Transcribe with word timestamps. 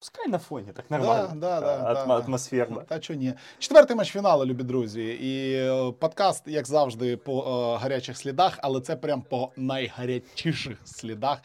Пускай 0.00 0.28
на 0.28 0.38
фоні, 0.38 0.72
так 0.72 0.90
нормально. 0.90 1.32
Да, 1.34 1.60
да, 1.60 1.76
да, 1.78 1.92
Атма- 1.92 2.06
да. 2.06 2.24
Атмосферно. 2.26 2.82
Та 2.88 2.98
чого 2.98 3.18
ні. 3.18 3.34
Четвертий 3.58 3.96
матч 3.96 4.10
фіналу, 4.10 4.44
любі 4.46 4.62
друзі. 4.62 5.02
І 5.02 5.52
е, 5.54 5.92
подкаст, 5.98 6.42
як 6.46 6.66
завжди, 6.66 7.16
по 7.16 7.40
е, 7.42 7.82
гарячих 7.82 8.16
слідах, 8.16 8.58
але 8.62 8.80
це 8.80 8.96
прям 8.96 9.22
по 9.22 9.52
найгарячіших 9.56 10.78
слідах. 10.84 11.38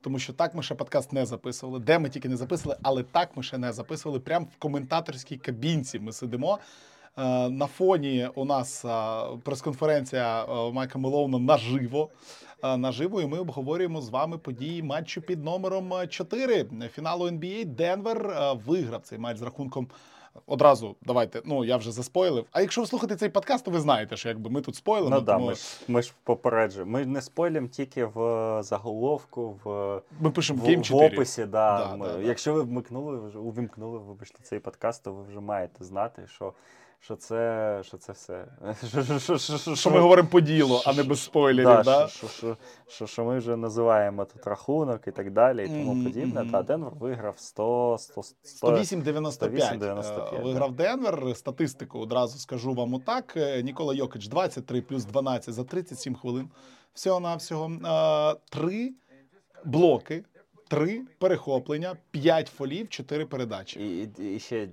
Тому 0.00 0.18
що 0.18 0.32
так 0.32 0.54
ми 0.54 0.62
ще 0.62 0.74
подкаст 0.74 1.12
не 1.12 1.26
записували, 1.26 1.80
де 1.80 1.98
ми 1.98 2.08
тільки 2.08 2.28
не 2.28 2.36
записували, 2.36 2.78
але 2.82 3.02
так 3.02 3.28
ми 3.36 3.42
ще 3.42 3.58
не 3.58 3.72
записували. 3.72 4.20
Прям 4.20 4.44
в 4.44 4.56
коментаторській 4.58 5.36
кабінці 5.36 5.98
ми 5.98 6.12
сидимо. 6.12 6.58
Е, 7.18 7.50
На 7.50 7.66
фоні 7.66 8.28
у 8.34 8.44
нас 8.44 8.84
е, 8.84 8.88
прес-конференція 9.44 10.44
е, 10.44 10.72
Майка 10.72 10.98
Мелоуна 10.98 11.38
наживо. 11.38 12.08
Наживо, 12.76 13.20
і 13.22 13.26
ми 13.26 13.38
обговорюємо 13.38 14.00
з 14.00 14.08
вами 14.08 14.38
події 14.38 14.82
матчу 14.82 15.22
під 15.22 15.44
номером 15.44 15.92
4 16.08 16.66
фіналу 16.94 17.24
NBA. 17.28 17.64
Денвер 17.64 18.36
виграв 18.66 19.02
цей 19.02 19.18
матч 19.18 19.38
з 19.38 19.42
рахунком. 19.42 19.88
Одразу 20.46 20.96
давайте. 21.02 21.42
Ну 21.44 21.64
я 21.64 21.76
вже 21.76 21.92
заспойлив. 21.92 22.46
А 22.52 22.60
якщо 22.60 22.80
ви 22.80 22.86
слухаєте 22.86 23.16
цей 23.16 23.28
подкаст, 23.28 23.64
то 23.64 23.70
ви 23.70 23.80
знаєте, 23.80 24.16
що 24.16 24.28
якби 24.28 24.50
ми 24.50 24.60
тут 24.60 24.76
спойлимо. 24.76 25.16
Ну 25.16 25.20
да, 25.20 25.32
тому 25.32 25.46
ми 25.46 25.54
ж, 25.54 25.62
ми 25.88 26.02
ж 26.02 26.12
попереджуємо. 26.24 26.90
Ми 26.90 27.06
не 27.06 27.22
спойлім 27.22 27.68
тільки 27.68 28.04
в 28.04 28.58
заголовку, 28.62 29.60
в, 29.64 30.00
ми 30.20 30.30
пишемо 30.30 30.64
в, 30.64 30.68
Game 30.68 30.92
в 30.92 30.96
описі. 30.96 31.44
Да, 31.44 31.78
Да, 31.78 31.96
ми, 31.96 32.06
да, 32.06 32.12
да. 32.12 32.20
Якщо 32.20 32.54
ви 32.54 32.62
вмикнули, 32.62 33.28
вже 33.28 33.38
увімкнули, 33.38 33.98
вибачте, 33.98 34.38
цей 34.42 34.58
подкаст, 34.58 35.04
то 35.04 35.12
ви 35.12 35.22
вже 35.22 35.40
маєте 35.40 35.84
знати, 35.84 36.22
що, 36.26 36.52
що, 37.04 37.16
це, 37.16 37.80
що 37.84 37.96
це 37.96 38.12
все. 38.12 38.46
Що, 39.18 39.74
що, 39.74 39.90
ми 39.90 40.00
говоримо 40.00 40.28
по 40.28 40.40
ділу, 40.40 40.80
а 40.86 40.92
не 40.92 41.02
без 41.02 41.20
спойлерів. 41.20 41.64
Да, 41.64 41.82
Да, 41.82 42.08
Що, 42.08 42.56
що, 42.88 43.06
що, 43.06 43.24
ми 43.24 43.38
вже 43.38 43.56
називаємо 43.56 44.24
тут 44.24 44.46
рахунок 44.46 45.06
і 45.06 45.10
так 45.10 45.30
далі, 45.32 45.64
і 45.64 45.68
тому 45.68 45.94
Мгм, 45.94 46.04
подібне. 46.04 46.48
Та 46.52 46.62
Денвер 46.62 46.92
виграв 46.94 47.38
100, 47.38 47.96
100, 47.98 48.22
100 48.42 48.66
108-95 48.66 49.78
108-95, 49.78 50.34
е, 50.34 50.42
виграв 50.42 50.72
Денвер. 50.72 51.36
Статистику 51.36 51.98
одразу 51.98 52.38
скажу 52.38 52.74
вам 52.74 52.94
отак. 52.94 53.34
Е, 53.36 53.62
Нікола 53.62 53.94
Йокич 53.94 54.28
23 54.28 54.82
плюс 54.82 55.04
12 55.04 55.54
за 55.54 55.64
37 55.64 56.14
хвилин. 56.14 56.48
Всього 56.94 57.20
навсього. 57.20 57.70
Три 58.50 58.92
блоки, 59.64 60.24
три 60.72 61.00
перехоплення, 61.18 61.96
5 62.10 62.48
фолів, 62.48 62.88
4 62.88 63.26
передачі. 63.26 63.80
І, 63.80 64.22
і, 64.34 64.38
ще 64.38 64.68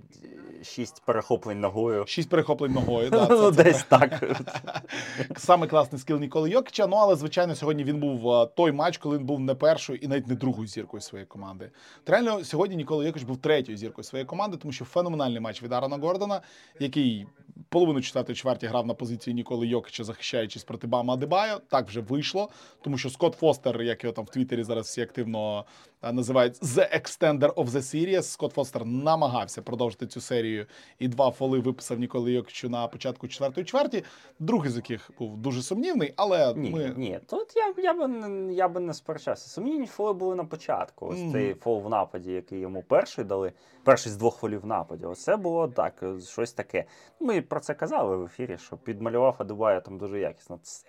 шість 0.62 1.02
перехоплень 1.04 1.60
ногою. 1.60 2.04
Шість 2.06 2.28
перехоплень 2.28 2.72
ногою. 2.72 3.10
Да, 3.10 3.26
ну, 3.30 3.52
це 3.52 3.64
десь 3.64 3.84
так. 3.84 4.40
Саме 5.36 5.66
класний 5.66 6.00
скіл 6.00 6.18
Ніколи 6.18 6.50
Йокича. 6.50 6.86
Ну 6.86 6.96
але 6.96 7.16
звичайно, 7.16 7.54
сьогодні 7.54 7.84
він 7.84 8.00
був 8.00 8.30
е, 8.30 8.46
той 8.56 8.72
матч, 8.72 8.98
коли 8.98 9.18
він 9.18 9.26
був 9.26 9.40
не 9.40 9.54
першою 9.54 9.98
і 10.02 10.08
навіть 10.08 10.26
не 10.26 10.34
другою 10.34 10.68
зіркою 10.68 11.00
своєї 11.00 11.26
команди. 11.26 11.70
От 12.02 12.10
Реально, 12.10 12.44
сьогодні 12.44 12.76
Нікола 12.76 13.04
Йокич 13.04 13.22
був 13.22 13.36
третьою 13.36 13.78
зіркою 13.78 14.04
своєї 14.04 14.26
команди, 14.26 14.56
тому 14.56 14.72
що 14.72 14.84
феноменальний 14.84 15.40
матч 15.40 15.62
від 15.62 15.72
Арона 15.72 15.96
Гордона, 15.96 16.40
який 16.78 17.26
половину 17.68 18.00
четвертої 18.00 18.36
чверті 18.36 18.66
грав 18.66 18.86
на 18.86 18.94
позиції 18.94 19.34
Ніколи 19.34 19.66
Йокича, 19.66 20.04
захищаючись 20.04 20.64
проти 20.64 20.86
Бама 20.86 21.14
Адебайо. 21.14 21.60
Так 21.68 21.88
вже 21.88 22.00
вийшло, 22.00 22.48
тому 22.80 22.98
що 22.98 23.10
Скотт 23.10 23.34
Фостер, 23.34 23.82
як 23.82 24.04
його 24.04 24.14
там 24.14 24.24
в 24.24 24.30
Твіттері 24.30 24.64
зараз 24.64 24.86
всі 24.86 25.00
активно 25.00 25.64
називають 26.02 26.54
The 26.62 27.00
Extender 27.00 27.54
of 27.54 27.66
the 27.66 27.80
Series, 27.80 28.22
Скотт 28.22 28.52
Фостер 28.52 28.84
намагався 28.84 29.62
продовжити 29.62 30.06
цю 30.06 30.20
серію 30.20 30.66
і 30.98 31.08
два 31.08 31.30
фоли 31.30 31.58
виписав 31.58 31.98
Ніколи 31.98 32.32
Йокичу 32.32 32.68
на 32.68 32.86
початку 32.88 33.28
четвертої 33.28 33.64
чверті. 33.64 34.04
Другий 34.38 34.70
з 34.70 34.76
яких 34.76 35.10
був 35.18 35.36
дуже 35.36 35.62
сумнівний, 35.62 36.12
але 36.16 36.54
Ні, 36.54 36.70
ми 36.70 36.94
ні, 36.96 37.20
тут 37.26 37.52
я, 37.56 37.74
я, 37.84 37.92
би, 37.94 38.08
не- 38.08 38.52
я 38.54 38.68
би 38.68 38.80
не 38.80 38.94
сперечався. 38.94 39.48
Сумнівні 39.48 39.86
фоли 39.86 40.12
були 40.12 40.34
на 40.36 40.44
початку. 40.44 41.06
Ось 41.06 41.18
Мгм. 41.18 41.32
цей 41.32 41.54
фол 41.54 41.82
в 41.82 41.88
нападі, 41.88 42.32
який 42.32 42.58
йому 42.60 42.82
перший 42.82 43.24
дали, 43.24 43.52
перший 43.84 44.12
з 44.12 44.16
двох 44.16 44.36
фолів 44.36 44.60
в 44.60 44.66
нападі. 44.66 45.04
Ось 45.06 45.22
це 45.22 45.36
було 45.36 45.68
так, 45.68 46.02
е, 46.02 46.20
щось 46.20 46.52
таке. 46.52 46.84
Ми 47.20 47.42
про 47.42 47.60
це 47.60 47.74
казали 47.74 48.16
в 48.16 48.24
ефірі, 48.24 48.58
що 48.58 48.76
підмалював 48.76 49.36
Адубая 49.38 49.80
там 49.80 49.98
дуже 49.98 50.20
якісно. 50.20 50.58
Це 50.62 50.84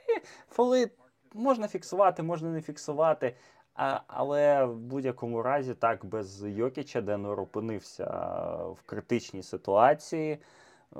фоли 0.49 0.89
можна 1.33 1.67
фіксувати, 1.67 2.23
можна 2.23 2.50
не 2.50 2.61
фіксувати. 2.61 3.35
А, 3.75 3.99
але 4.07 4.65
в 4.65 4.79
будь-якому 4.79 5.41
разі, 5.41 5.73
так, 5.73 6.05
без 6.05 6.43
Йокіча 6.43 7.01
Денвер 7.01 7.39
опинився 7.39 8.05
в 8.71 8.81
критичній 8.85 9.43
ситуації. 9.43 10.31
Е, 10.31 10.99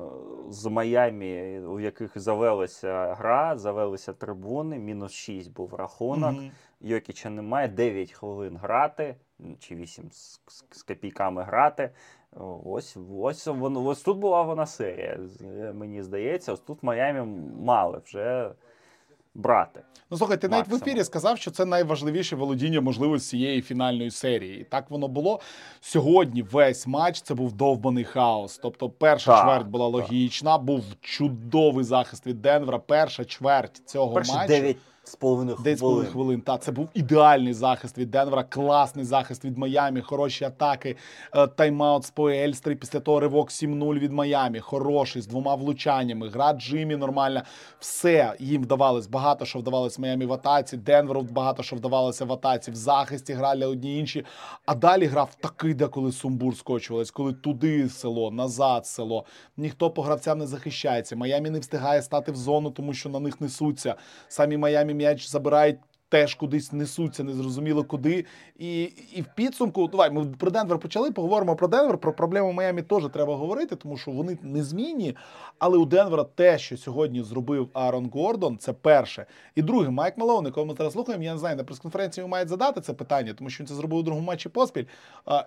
З 0.50 0.66
Майамі, 0.66 1.60
у 1.60 1.80
яких 1.80 2.20
завелася 2.20 3.14
гра, 3.14 3.58
завелися 3.58 4.14
трибуни, 4.14 4.80
мінус 4.80 5.12
6 5.12 5.54
був 5.54 5.74
рахунок. 5.74 6.32
Мгм. 6.32 6.52
Йокіча 6.82 7.30
немає, 7.30 7.68
9 7.68 8.12
хвилин 8.12 8.58
грати, 8.58 9.16
чи 9.60 9.76
8 9.76 10.12
з, 10.12 10.42
з, 10.48 10.66
з 10.72 10.84
копійками 10.84 11.44
грати. 11.44 11.90
Ось, 12.66 12.98
ось, 13.20 13.48
воно, 13.48 13.86
ось 13.86 14.02
тут 14.02 14.18
була 14.18 14.42
вона 14.42 14.66
серія, 14.66 15.20
мені 15.74 16.04
здається. 16.04 16.54
Ось 16.54 16.60
тут 16.60 16.84
Майамі 16.84 17.22
мали 17.60 18.02
вже 18.06 18.52
брати. 19.36 19.82
Ну 20.12 20.18
слухай, 20.18 20.38
ти 20.38 20.48
навіть 20.48 20.68
в 20.68 20.76
ефірі 20.76 21.04
сказав, 21.04 21.38
що 21.38 21.52
це 21.52 21.66
найважливіше 21.66 22.36
володіння 22.36 22.82
можливо 22.82 23.18
з 23.18 23.30
цієї 23.30 23.62
фінальної 23.62 24.12
серії. 24.12 24.62
І 24.62 24.64
так 24.64 24.92
воно 24.92 25.08
було. 25.08 25.40
Сьогодні 25.82 26.42
весь 26.42 26.88
матч 26.88 27.22
це 27.22 27.34
був 27.34 27.54
довбаний 27.54 28.04
хаос. 28.04 28.58
Тобто, 28.58 28.90
перша 28.90 29.32
Так, 29.32 29.44
чверть 29.46 29.68
була 29.68 29.86
так. 29.86 29.94
логічна, 29.94 30.58
був 30.58 30.84
чудовий 31.02 31.84
захист 31.86 32.28
від 32.28 32.42
Денвера. 32.42 32.80
Перша 32.80 33.26
чверть 33.26 33.82
цього 33.86 34.14
Перші 34.14 34.34
матчу. 34.34 34.48
9 34.48 34.78
з 35.04 35.16
половиною 35.16 35.58
9 35.64 35.78
з 35.78 35.82
половиною 35.82 36.12
хвилин. 36.12 36.28
хвилин. 36.28 36.42
Та 36.42 36.58
це 36.58 36.72
був 36.72 36.90
ідеальний 36.94 37.54
захист 37.54 37.98
від 37.98 38.12
Денвера, 38.12 38.44
класний 38.44 39.06
захист 39.06 39.46
від 39.46 39.58
Майамі, 39.58 40.02
хороші 40.02 40.46
атаки, 40.46 40.96
е, 41.34 41.40
тайм-аут 41.46 42.04
з 42.04 42.10
Поельстри. 42.10 42.76
Після 42.76 43.00
того 43.00 43.20
ривок 43.20 43.52
7-0 43.52 44.00
від 44.00 44.12
Майамі. 44.12 44.60
Хороший 44.60 45.22
з 45.22 45.28
двома 45.28 45.56
влучаннями. 45.56 46.30
Гра 46.30 46.54
Джиммі 46.54 46.96
нормальна. 46.96 47.44
Все 47.80 48.34
їм 48.40 48.62
вдавалось. 48.62 49.08
Багато 49.08 49.46
що 49.46 49.60
вдавалось 49.60 50.00
Майамі 50.00 50.26
в 50.26 50.34
атаці. 50.34 50.78
Денверу 50.78 51.22
багато 51.22 51.64
що 51.64 51.76
вдавалося 51.76 52.26
в 52.26 52.34
атаці. 52.34 52.72
В 52.72 52.76
захисті 52.76 53.34
грали 53.34 53.66
одні 53.66 54.00
інші. 54.00 54.26
А 54.66 54.76
далі 54.76 55.06
грав 55.06 55.36
такий, 55.40 55.74
деколи 55.74 56.12
сумбур 56.12 56.56
скочувалась, 56.58 57.12
коли 57.12 57.34
туди 57.34 57.90
село, 57.90 58.32
назад 58.32 58.86
село. 58.88 59.26
Ніхто 59.58 59.90
по 59.90 60.02
гравцям 60.02 60.38
не 60.38 60.48
захищається. 60.48 61.16
Майамі 61.16 61.50
не 61.50 61.60
встигає 61.60 62.02
стати 62.02 62.32
в 62.32 62.36
зону, 62.36 62.72
тому 62.72 62.94
що 62.94 63.10
на 63.10 63.20
них 63.20 63.42
несуться. 63.42 63.96
Самі 64.28 64.58
Майамі 64.94 65.04
м'яч 65.04 65.28
забирають. 65.28 65.78
Теж 66.10 66.36
кудись 66.36 66.72
несуться, 66.72 67.24
незрозуміло 67.24 67.84
куди. 67.84 68.26
І, 68.60 68.82
і 69.14 69.22
в 69.22 69.26
підсумку, 69.36 69.88
давай, 69.88 70.12
ми 70.12 70.26
про 70.26 70.52
Денвер 70.52 70.80
почали, 70.80 71.12
поговоримо 71.12 71.56
про 71.56 71.68
Денвер. 71.68 71.98
Про 71.98 72.14
проблему 72.14 72.52
Майамі 72.52 72.82
теж 72.82 73.04
треба 73.14 73.36
говорити, 73.36 73.76
тому 73.76 73.98
що 73.98 74.12
вони 74.12 74.38
незмінні. 74.42 75.16
Але 75.60 75.78
у 75.78 75.86
Денвера 75.86 76.24
те, 76.24 76.60
що 76.60 76.78
сьогодні 76.78 77.24
зробив 77.24 77.70
Аарон 77.74 78.10
Гордон, 78.14 78.58
це 78.58 78.74
перше. 78.74 79.26
І 79.56 79.62
друге, 79.62 79.90
Майк 79.90 80.18
Малоун, 80.18 80.46
якого 80.46 80.66
ми 80.66 80.74
зараз 80.78 80.94
слухаємо, 80.94 81.24
я 81.24 81.34
не 81.34 81.40
знаю, 81.40 81.56
на 81.56 81.64
прес-конференції 81.64 82.28
мають 82.28 82.50
задати 82.50 82.82
це 82.82 82.94
питання, 82.94 83.34
тому 83.34 83.50
що 83.50 83.64
він 83.64 83.68
це 83.68 83.74
зробив 83.74 84.00
у 84.00 84.04
другому 84.04 84.28
матчі 84.28 84.50
поспіль. 84.50 84.86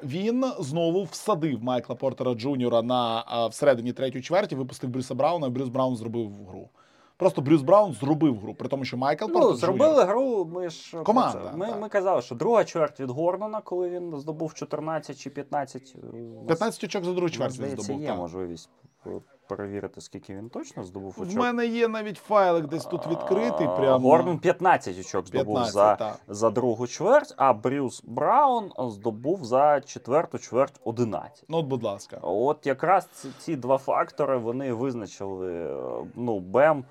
Він 0.05 0.45
знову 0.59 1.05
всадив 1.05 1.63
Майкла 1.63 1.95
Портера 1.95 2.35
Джуніора 2.35 2.83
на 2.83 3.25
всередині 3.47 3.93
третьої 3.93 4.25
чверті, 4.25 4.55
випустив 4.55 4.91
Брюса 4.91 5.15
Брауна, 5.15 5.47
і 5.47 5.51
Брюс 5.51 5.69
Браун 5.69 5.97
зробив 5.97 6.31
гру. 6.49 6.69
Просто 7.17 7.43
Брюс 7.43 7.63
Браун 7.63 7.93
зробив 7.93 8.39
гру, 8.41 8.55
при 8.55 8.69
тому, 8.69 8.85
що 8.85 8.97
Майкл 8.97 9.25
Портер 9.25 9.43
Ну, 9.43 9.49
Джуніор- 9.49 9.57
зробили 9.57 10.05
гру. 10.05 10.45
Ми 10.45 10.69
ж 10.69 11.03
Команда, 11.03 11.41
це- 11.51 11.57
Ми, 11.57 11.67
так. 11.67 11.81
ми 11.81 11.89
казали, 11.89 12.23
що 12.23 12.35
друга 12.35 12.65
чверть 12.65 13.01
від 13.01 13.11
Гордона, 13.11 13.61
коли 13.61 13.91
він 13.91 14.19
здобув 14.19 14.55
14 14.55 15.19
чи 15.19 15.31
15. 15.31 15.95
е, 16.15 16.47
15 16.47 16.85
очок 16.85 17.05
за 17.05 17.13
другу 17.13 17.29
чверть 17.31 17.51
він 17.51 17.57
здається, 17.57 17.83
здобув. 17.83 18.03
є 18.03 18.09
так. 18.09 18.17
можливість 18.19 18.71
е, 19.07 19.11
перевірити, 19.49 20.01
скільки 20.01 20.35
він 20.37 20.49
точно 20.49 20.85
здобув 20.85 21.15
очок. 21.19 21.35
мене 21.37 21.67
є 21.67 21.89
навіть 21.89 22.19
файлик 22.19 22.67
десь 22.67 22.85
тут 22.85 23.07
відкритий. 23.07 23.67
Прямо 23.77 24.09
Гордон 24.09 24.39
15 24.39 24.99
очок 24.99 25.27
здобув 25.27 25.55
15, 25.55 25.73
за, 25.73 25.97
так. 25.97 26.17
за 26.29 26.51
другу 26.51 26.87
чверть, 26.87 27.35
а 27.37 27.53
Брюс 27.53 28.03
Браун 28.05 28.71
здобув 28.79 29.45
за 29.45 29.81
четверту 29.81 30.39
чверть 30.39 30.81
11. 30.85 31.45
Ну, 31.49 31.59
от, 31.59 31.67
будь 31.67 31.83
ласка. 31.83 32.19
От 32.23 32.67
якраз 32.67 33.07
ці, 33.15 33.29
ці 33.39 33.57
два 33.57 33.79
фактори 33.79 34.37
вони 34.39 34.73
визначили. 34.73 35.53
е, 35.53 35.77
Ну, 36.15 36.41
Бем 36.41 36.79
е, 36.79 36.85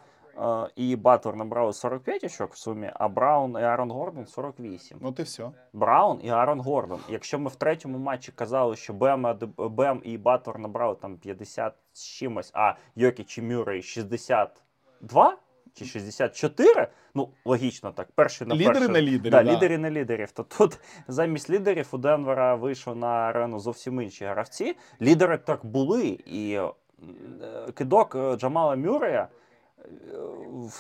і 0.76 0.96
Батлер 0.96 1.36
набрали 1.36 1.74
45 1.74 2.24
очок 2.24 2.54
в 2.54 2.58
сумі, 2.58 2.92
а 2.94 3.08
Браун 3.08 3.52
і 3.52 3.64
Аарон 3.64 3.92
Гордон 3.92 4.26
48. 4.28 4.98
От 5.02 5.20
і 5.20 5.24
все. 5.24 5.52
Браун 5.74 6.20
і 6.24 6.30
Аарон 6.30 6.60
Гордон. 6.60 7.00
Якщо 7.10 7.40
ми 7.40 7.50
в 7.50 7.56
третьому 7.56 7.98
матчі 7.98 8.32
казали, 8.36 8.76
що 8.76 8.94
Бем, 8.94 9.38
Бем 9.58 10.02
і 10.04 10.18
Батлер 10.18 10.60
набрали 10.60 10.96
там 10.96 11.18
50 11.18 11.74
з 11.94 12.04
чимось, 12.04 12.52
а 12.54 12.74
Йокіч 12.96 13.38
і 13.38 13.42
Мюррей 13.42 13.82
62 13.82 15.38
чи 15.76 15.86
64, 15.86 16.88
ну 17.16 17.30
логічно 17.46 17.92
так. 17.92 18.08
Перший 18.16 18.48
на 18.48 18.56
Лідери 18.56 18.74
перший. 18.74 18.88
на 18.94 19.02
лідері, 19.02 19.32
Да, 19.32 19.44
да. 19.44 19.54
лідери 19.54 19.78
на 19.78 19.92
лідерів. 19.92 20.32
То 20.32 20.44
тут 20.44 20.80
замість 21.08 21.50
лідерів 21.50 21.88
у 21.92 21.98
Денвера 21.98 22.56
вийшов 22.56 22.96
на 22.96 23.08
арену 23.08 23.60
зовсім 23.60 24.02
інші 24.02 24.26
гравці. 24.26 24.76
Лідери 25.02 25.38
так 25.38 25.66
були, 25.66 26.08
і 26.26 26.54
е, 26.54 27.72
кидок 27.74 28.16
е, 28.16 28.36
Джамала 28.36 28.76
Мюррея 28.76 29.28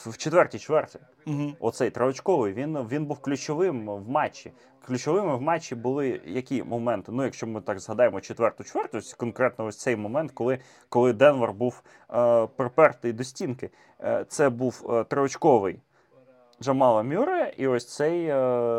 в 0.05 0.17
четвертій 0.17 0.59
чверті. 0.59 1.00
Угу. 1.27 1.53
Оцей 1.59 1.89
травочковий, 1.89 2.53
він, 2.53 2.77
він 2.77 3.05
був 3.05 3.19
ключовим 3.19 3.89
в 3.89 4.09
матчі. 4.09 4.51
Ключовими 4.85 5.35
в 5.35 5.41
матчі 5.41 5.75
були 5.75 6.21
які 6.25 6.63
моменти? 6.63 7.11
Ну, 7.11 7.23
якщо 7.23 7.47
ми 7.47 7.61
так 7.61 7.79
згадаємо 7.79 8.21
четверту 8.21 8.63
чверту, 8.63 9.00
конкретно 9.17 9.65
ось 9.65 9.77
цей 9.77 9.95
момент, 9.95 10.31
коли 10.31 10.59
коли 10.89 11.13
Денвер 11.13 11.53
був 11.53 11.83
е, 12.13 12.47
припертий 12.47 13.13
до 13.13 13.23
стінки. 13.23 13.69
Е, 14.01 14.25
це 14.27 14.50
був 14.50 14.85
е, 14.89 15.03
триочковий 15.03 15.79
Джамала 16.63 17.04
Мюре, 17.04 17.54
і 17.57 17.68
ось 17.68 17.88
цей 17.88 18.25
е, 18.27 18.36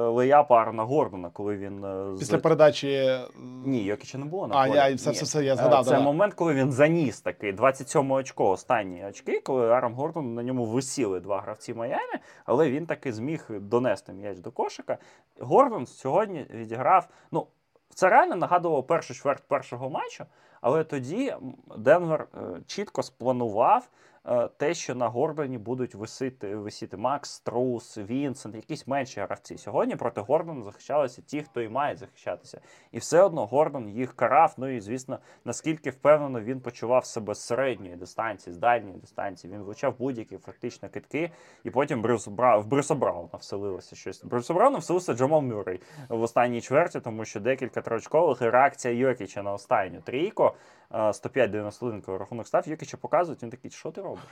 леяп 0.09 0.53
Арна 0.53 0.83
Гордона, 0.85 1.31
коли 1.33 1.57
він 1.57 1.85
е, 1.85 2.17
Після 2.19 2.39
передачі. 2.39 3.19
Ні, 3.65 3.83
Йокіча 3.83 4.19
не 4.19 4.25
було 4.25 4.47
на 4.47 4.55
А, 4.57 4.67
полі. 4.67 4.77
я 4.77 4.95
все, 4.95 5.11
все, 5.11 5.25
все, 5.25 5.45
я 5.45 5.53
Е, 5.53 5.57
згадав. 5.57 5.85
Це 5.85 5.91
да. 5.91 6.01
момент, 6.01 6.35
коли 6.35 6.55
він 6.55 6.73
заніс 6.73 7.21
такий 7.21 7.53
27 7.53 8.11
очко, 8.11 8.51
останні 8.51 9.05
очки, 9.07 9.41
коли 9.41 9.71
Арам 9.71 9.95
Гордон 9.95 10.35
на 10.35 10.43
ньому 10.43 10.65
висіли 10.65 11.21
два 11.21 11.41
гравці 11.41 11.75
Майами, 11.75 12.19
але 12.45 12.71
він 12.71 12.87
таки 12.87 13.13
зміг 13.13 13.47
донести 13.51 14.13
м'яч 14.13 14.39
до 14.39 14.51
кошика. 14.51 14.99
Гордон 15.41 15.87
сьогодні 15.87 16.47
відіграв. 16.55 17.09
Ну, 17.33 17.47
це 17.95 18.09
реально 18.09 18.37
нагадувало 18.37 18.83
першу 18.83 19.15
чверть 19.15 19.43
першого 19.49 19.91
матчу, 19.91 20.25
але 20.61 20.85
тоді 20.85 21.35
Денвер 21.79 22.27
е, 22.35 22.39
чітко 22.67 23.03
спланував. 23.03 23.89
Е, 24.27 24.49
Те, 24.57 24.75
що 24.75 24.95
на 24.95 25.09
Гордоні 25.09 25.59
будуть 25.59 25.95
висіти, 25.95 26.57
висіти 26.57 26.97
Макс, 26.97 27.31
Струс, 27.31 27.99
Вінсент, 27.99 28.55
якісь 28.55 28.87
менші 28.87 29.21
гравці. 29.21 29.59
Сьогодні 29.59 29.97
проти 29.97 30.21
Гордона 30.21 30.65
захищалися 30.65 31.23
ті, 31.23 31.43
хто 31.43 31.61
і 31.61 31.69
має 31.69 31.97
захищатися. 31.97 32.61
І 32.93 32.99
все 32.99 33.23
одно 33.23 33.47
Гордон 33.47 33.89
їх 33.89 34.17
карав. 34.17 34.55
Ну 34.57 34.69
і 34.69 34.81
звісно, 34.81 35.19
наскільки 35.45 35.91
впевнено 35.91 36.41
він 36.41 36.61
почував 36.61 37.07
себе 37.07 37.35
з 37.35 37.41
середньої 37.41 37.97
дистанції, 37.97 38.55
з 38.55 38.59
дальньої 38.59 38.97
дистанції. 38.97 39.53
Він 39.53 39.63
влучав 39.63 39.99
будь-які 39.99 40.37
фактично 40.37 40.89
кидки, 40.89 41.31
і 41.65 41.71
потім 41.71 42.03
Брюс 42.03 42.29
Бра... 42.29 42.59
в 42.59 42.67
Брюса 42.67 42.95
Брауна 42.95 43.39
вселилося 43.39 43.97
щось. 43.97 44.25
Брюса 44.25 44.55
Брауна 44.55 44.79
вселився 44.79 45.15
Джамал 45.15 45.41
Мюррей 45.41 45.81
в 46.09 46.23
останній 46.23 46.61
чверті, 46.61 47.01
тому 47.01 47.25
що 47.25 47.41
декілька 47.41 47.81
триочкових 47.81 48.43
і 48.43 48.51
реакція 48.51 48.95
Йокіча 48.95 49.43
на 49.43 49.53
останню 49.53 50.01
трійку. 50.01 50.53
Е, 50.91 50.99
105-91, 50.99 52.01
коли 52.01 52.19
рахунок 52.19 52.47
став, 52.47 52.69
Йокіча 52.69 52.97
показують, 52.97 53.43
він 53.43 53.51
такий, 53.51 53.71
що 53.71 53.91
ти 53.91 54.03
робиш? 54.03 54.23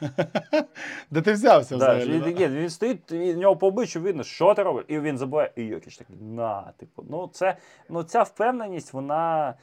Де 1.11 1.21
ти 1.21 1.33
взявся 1.33 1.77
взагалі? 1.77 2.13
він, 2.13 2.21
да? 2.21 2.31
ні, 2.31 2.49
він 2.49 2.71
стоїть, 2.71 3.13
і 3.13 3.33
в 3.33 3.39
нього 3.39 3.57
по 3.57 3.67
обличчю 3.67 4.01
видно, 4.01 4.23
що 4.23 4.55
ти 4.55 4.63
робиш, 4.63 4.85
і 4.89 5.01
він 5.01 5.19
забуває, 5.19 5.53
і 5.57 5.63
Йокіч 5.63 5.97
такий, 5.97 6.17
на, 6.17 6.73
типу, 6.77 7.05
ну 7.11 7.31
це, 7.33 7.57
ну 7.89 8.03
ця 8.03 8.23
впевненість, 8.23 8.93
вона, 8.93 9.55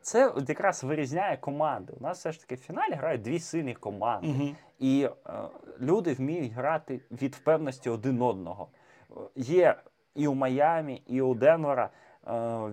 це 0.00 0.32
якраз 0.48 0.84
вирізняє 0.84 1.36
команди. 1.36 1.92
У 2.00 2.02
нас 2.02 2.18
все 2.18 2.32
ж 2.32 2.40
таки 2.40 2.54
в 2.54 2.58
фіналі 2.58 2.92
грають 2.92 3.22
дві 3.22 3.38
сильні 3.38 3.74
команди. 3.74 4.28
Мгм. 4.28 4.56
І 4.78 5.08
е, 5.26 5.32
люди 5.80 6.12
вміють 6.12 6.52
грати 6.52 7.00
від 7.10 7.34
впевненості 7.34 7.90
один 7.90 8.22
одного. 8.22 8.68
Е, 9.10 9.14
Є 9.36 9.74
і 10.14 10.26
у 10.26 10.34
Майамі, 10.34 11.02
і 11.06 11.20
у 11.20 11.34
Денвера 11.34 11.90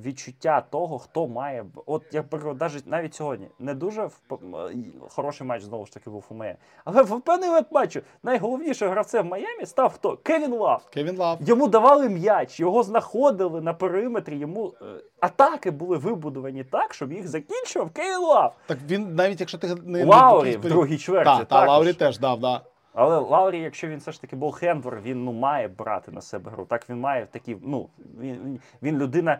відчуття 0.05 0.63
того, 0.69 0.99
хто 0.99 1.27
має. 1.27 1.65
От, 1.85 2.03
я 2.11 2.21
наприклад, 2.21 2.57
навіть, 2.61 2.87
навіть 2.87 3.15
сьогодні 3.15 3.47
не 3.59 3.73
дуже 3.73 4.01
вп- 4.01 4.69
е, 4.69 4.75
хороший 5.09 5.47
матч 5.47 5.63
знову 5.63 5.85
ж 5.85 5.93
таки 5.93 6.09
був 6.09 6.25
у 6.29 6.33
Майамі. 6.33 6.57
Але 6.85 7.03
в 7.03 7.21
певний 7.21 7.49
момент 7.49 7.67
матчу 7.71 8.01
найголовнішим 8.23 8.89
гравцем 8.89 9.27
Майамі 9.27 9.65
став 9.65 9.93
хто? 9.93 10.17
Кевін 10.17 10.53
Лав. 10.53 10.85
Кевін 10.93 11.17
Лав. 11.17 11.37
Йому 11.41 11.67
давали 11.67 12.09
м'яч, 12.09 12.59
його 12.59 12.83
знаходили 12.83 13.61
на 13.61 13.73
периметрі. 13.73 14.37
Йому 14.37 14.73
е, 14.81 14.85
атаки 15.19 15.71
були 15.71 15.97
вибудовані 15.97 16.63
так, 16.63 16.93
щоб 16.93 17.13
їх 17.13 17.27
закінчував 17.27 17.89
Кевін 17.89 18.19
Лав. 18.19 18.55
Так 18.67 18.77
він, 18.87 19.15
навіть 19.15 19.39
якщо 19.39 19.57
ти 19.57 19.75
не 19.75 20.05
Лаурі 20.05 20.57
в 20.57 20.61
другій 20.61 20.97
чверті. 20.97 21.25
Так, 21.37 21.47
та. 21.47 21.65
Лаурі 21.65 21.93
теж 21.93 22.19
дав, 22.19 22.39
да. 22.39 22.61
Але 22.97 23.17
Лаурі, 23.19 23.59
якщо 23.59 23.87
він 23.87 23.97
все 23.97 24.11
ж 24.11 24.21
таки 24.21 24.35
болхендер, 24.35 25.01
він 25.01 25.23
ну 25.25 25.33
має 25.33 25.67
брати 25.67 26.11
на 26.11 26.21
себе 26.21 26.51
гру. 26.51 26.65
Так 26.65 26.89
він 26.89 26.99
має 26.99 27.25
такі. 27.25 27.57
Ну 27.61 27.89
він, 28.19 28.59
він 28.81 28.97
людина 28.97 29.39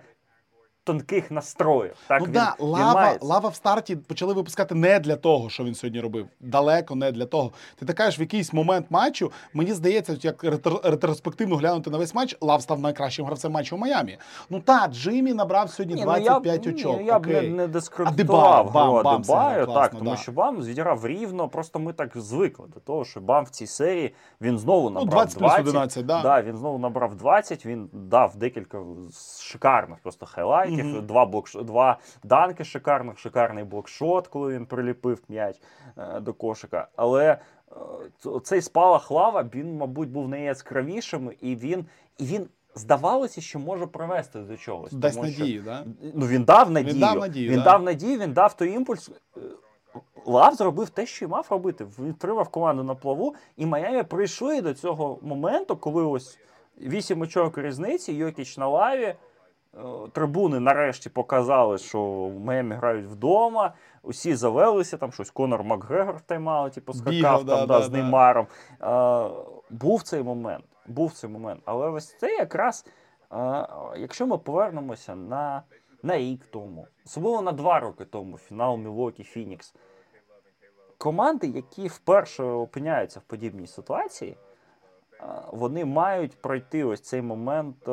тонких 0.88 1.31
настроїв. 1.31 1.94
Так 2.07 2.19
ну 2.19 2.25
він, 2.25 2.34
да, 2.34 2.56
він 2.60 2.68
лава, 2.68 2.94
має... 2.94 3.18
лава 3.22 3.50
в 3.50 3.56
старті 3.56 3.95
почали 3.95 4.34
випускати 4.34 4.75
не 4.75 5.00
для 5.00 5.16
того, 5.16 5.50
що 5.50 5.63
він 5.63 5.75
сьогодні 5.75 6.01
робив. 6.01 6.28
Далеко 6.39 6.95
не 6.95 7.12
для 7.12 7.25
того. 7.25 7.51
Ти 7.75 7.86
так 7.86 7.95
кажеш, 7.95 8.19
в 8.19 8.22
якийсь 8.22 8.54
момент 8.54 8.86
матчу, 8.89 9.31
мені 9.54 9.74
здається, 9.74 10.18
як 10.22 10.44
ретро- 10.44 10.89
ретроспективно 10.89 11.56
глянути 11.56 11.89
на 11.89 11.98
весь 11.98 12.16
матч, 12.16 12.38
Лав 12.42 12.62
став 12.62 12.80
найкращим 12.80 13.25
гравцем 13.25 13.51
матчу 13.51 13.75
в 13.75 13.80
Майамі. 13.80 14.18
Ну 14.50 14.60
так, 14.60 14.92
Джиммі 14.92 15.34
набрав 15.34 15.69
сьогодні 15.69 15.95
Ні, 15.95 16.01
ну, 16.01 16.06
25 16.06 16.66
я, 16.66 16.72
очок. 16.72 17.00
Ні, 17.00 17.06
я 17.06 17.19
б 17.19 17.28
не, 17.28 17.42
не 17.42 17.68
дискредитував 17.68 18.72
Бам, 18.72 19.04
Бам 19.04 19.22
Дебаю, 19.22 19.60
сиграв 19.60 19.75
так, 19.75 19.95
тому 19.95 20.10
да. 20.10 20.18
що 20.18 20.31
Бам 20.31 20.62
відіграв 20.62 21.07
рівно, 21.07 21.50
просто 21.50 21.80
ми 21.80 21.94
так 21.94 22.18
звикли 22.18 22.68
до 22.74 22.80
того, 22.80 23.06
що 23.06 23.19
Бам 23.22 23.44
в 23.44 23.50
цій 23.50 23.68
серії 23.68 24.13
він 24.42 24.60
знову 24.60 24.89
Ну, 24.89 25.00
набрав 25.00 25.25
20 25.36 25.39
плюс 25.39 25.54
11, 25.60 26.06
да. 26.06 26.22
Да, 26.22 26.42
він 26.42 26.57
знову 26.57 26.78
набрав 26.78 27.16
20, 27.16 27.66
він 27.66 27.89
дав 27.94 28.36
декілька 28.36 28.80
шикарних 29.39 30.00
просто 30.00 30.25
хайлайтів, 30.25 30.76
Мгм. 30.83 31.06
два, 31.07 31.25
блок, 31.25 31.50
два 31.63 31.97
данки 32.24 32.63
шикарних, 32.63 33.19
шикарний 33.19 33.63
блокшот, 33.63 34.27
коли 34.27 34.53
він 34.53 34.65
приліпив 34.65 35.21
м'яч 35.29 35.62
е, 35.97 36.19
до 36.19 36.33
кошика. 36.33 36.88
Але 36.95 37.25
е, 37.25 38.39
цей 38.44 38.62
спалах 38.62 39.12
лава, 39.12 39.50
він, 39.56 39.77
мабуть, 39.77 40.09
був 40.09 40.29
найяскравішим, 40.29 41.31
і 41.41 41.56
він, 41.56 41.85
і 42.18 42.25
він 42.25 42.47
здавалося, 42.75 43.41
що 43.41 43.59
може 43.59 43.85
привести 43.88 44.39
до 44.39 44.57
чогось. 44.57 44.91
Дасть 44.91 45.18
тому 45.21 45.31
що- 45.31 45.62
да? 45.65 45.85
Ну, 46.13 46.27
він 46.27 46.44
дав 46.44 46.71
надію. 46.71 47.00
дав 47.00 47.19
надію, 47.19 47.51
Він 47.51 47.57
да. 47.57 47.63
дав 47.63 47.83
надію, 47.83 48.19
він 48.19 48.33
дав 48.33 48.53
той 48.53 48.71
імпульс. 48.71 49.09
Е, 49.38 49.39
Лав 50.25 50.56
зробив 50.56 50.89
те, 50.89 51.06
що 51.06 51.25
й 51.25 51.27
мав 51.27 51.47
робити. 51.50 51.85
Він 52.00 52.13
тримав 52.13 52.50
команду 52.50 52.83
на 52.83 52.95
плаву, 52.95 53.35
і 53.57 53.65
Майами 53.65 54.03
прийшли 54.03 54.62
до 54.62 54.74
цього 54.74 55.19
моменту, 55.21 55.77
коли 55.77 56.03
ось 56.03 56.38
вісім 56.81 57.21
очок 57.21 57.57
різниці, 57.57 58.13
Йокіч 58.13 58.57
на 58.57 58.68
лаві. 58.68 59.15
Е, 59.77 60.09
Трибуни 60.12 60.59
нарешті 60.59 61.09
показали, 61.09 61.77
що 61.77 62.31
Майами 62.39 62.75
грають 62.75 63.06
вдома. 63.06 63.74
Усі 64.03 64.35
завелися, 64.35 64.97
там 64.97 65.12
щось 65.12 65.31
Конор 65.31 65.63
Макгрегор 65.63 66.15
в 66.15 66.31
тайм-ауті 66.31 66.79
поскакав 66.79 67.13
Бігав, 67.13 67.45
там, 67.45 67.45
да, 67.45 67.65
да, 67.65 67.81
з 67.81 67.89
да. 67.89 67.97
Неймаром. 67.97 68.47
Е, 68.81 69.29
був 69.69 70.03
цей 70.03 70.24
момент. 70.24 70.65
Був 70.88 71.13
цей 71.13 71.29
момент. 71.29 71.62
Але 71.65 71.89
ось 71.89 72.18
це 72.18 72.35
якраз, 72.35 72.85
е, 73.31 73.68
якщо 73.97 74.27
ми 74.27 74.38
повернемося 74.38 75.15
на, 75.15 75.63
на 76.03 76.18
рік 76.18 76.45
тому, 76.51 76.88
особливо 77.06 77.41
на 77.41 77.51
два 77.51 77.79
роки 77.79 78.06
тому, 78.06 78.38
фінал 78.38 78.77
Мілокі 78.77 79.24
Фінікс. 79.24 79.75
Команди, 80.97 81.47
які 81.47 81.88
вперше 81.88 82.44
опиняються 82.44 83.19
в 83.19 83.24
подібній 83.24 83.68
ситуації, 83.68 84.38
е, 85.19 85.25
вони 85.51 85.85
мають 85.85 86.41
пройти 86.41 86.83
ось 86.83 87.01
цей 87.01 87.21
момент 87.21 87.88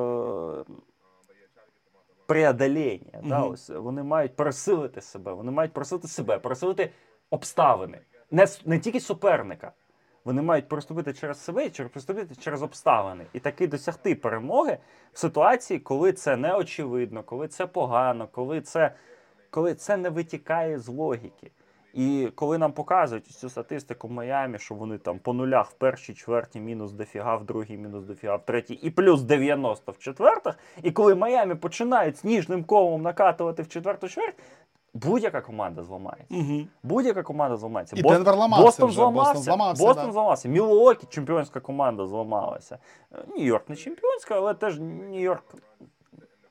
преодоління. 2.27 3.21
Да? 3.25 3.43
Ось 3.43 3.69
вони 3.69 4.03
мають 4.03 4.37
просилити 4.37 5.01
себе, 5.01 5.33
вони 5.33 5.51
мають 5.51 5.73
просити 5.73 6.09
себе, 6.09 6.39
просилити 6.39 6.91
обставини, 7.31 7.99
не, 8.31 8.47
не 8.65 8.79
тільки 8.79 9.01
суперника. 9.01 9.73
Вони 10.25 10.43
мають 10.43 10.69
проступити 10.69 11.13
через 11.13 11.45
себе 11.45 11.67
і 11.67 11.71
проступити 11.71 12.35
через 12.35 12.63
обставини 12.63 13.27
і 13.33 13.41
таки 13.41 13.67
досягти 13.67 14.15
перемоги 14.15 14.79
в 15.13 15.19
ситуації, 15.19 15.81
коли 15.81 16.13
це 16.13 16.37
не 16.37 16.57
очевидно, 16.57 17.23
коли 17.23 17.49
це 17.49 17.67
погано, 17.67 18.29
коли 18.33 18.61
це, 18.61 18.95
коли 19.51 19.75
це 19.75 19.97
не 19.97 20.11
витікає 20.11 20.79
з 20.79 20.89
логіки. 20.89 21.51
І 21.95 22.29
коли 22.35 22.59
нам 22.59 22.73
показують 22.73 23.27
цю 23.27 23.51
статистику 23.51 24.09
в 24.09 24.11
Майамі, 24.11 24.59
що 24.59 24.75
вони 24.75 24.99
там 24.99 25.19
по 25.19 25.33
нулях 25.33 25.71
в 25.71 25.75
першій 25.75 26.15
чверті 26.15 26.61
мінус 26.61 26.93
дофіга, 26.93 27.37
в 27.37 27.45
другій 27.45 27.77
мінус 27.77 28.05
дофіга, 28.05 28.37
в 28.37 28.45
третій 28.45 28.75
і 28.75 28.91
плюс 28.91 29.23
90 29.23 29.93
в 29.93 29.99
четвертих, 29.99 30.59
і 30.83 30.91
коли 30.91 31.15
Майамі 31.15 31.55
починають 31.55 32.19
сніжним 32.19 32.65
колом 32.65 33.03
накатувати 33.03 33.63
в 33.63 33.69
четверту 33.69 34.09
чверть, 34.09 34.35
будь-яка 34.95 35.41
команда 35.41 35.83
зламається. 35.83 36.35
Угу. 36.35 36.67
Будь-яка 36.83 37.23
команда 37.23 37.57
зламається. 37.57 37.97
І 37.97 38.03
Бос- 38.03 38.13
Денвер 38.13 38.37
ламався 38.37 38.65
Бостон 38.65 38.89
вже, 38.89 38.97
зламався. 38.97 39.33
Бостон 39.33 39.43
зламався, 39.45 39.85
Бостон 39.85 40.07
да. 40.07 40.13
зламався. 40.13 40.49
Мілуокі, 40.49 41.07
чемпіонська 41.07 41.61
команда 41.61 42.07
зламалася. 42.07 42.79
Е, 43.13 43.25
Нью-Йорк 43.29 43.63
не 43.69 43.77
чемпіонська, 43.77 44.35
але 44.35 44.55
теж 44.55 44.81
Нью-Йорк 44.81 45.43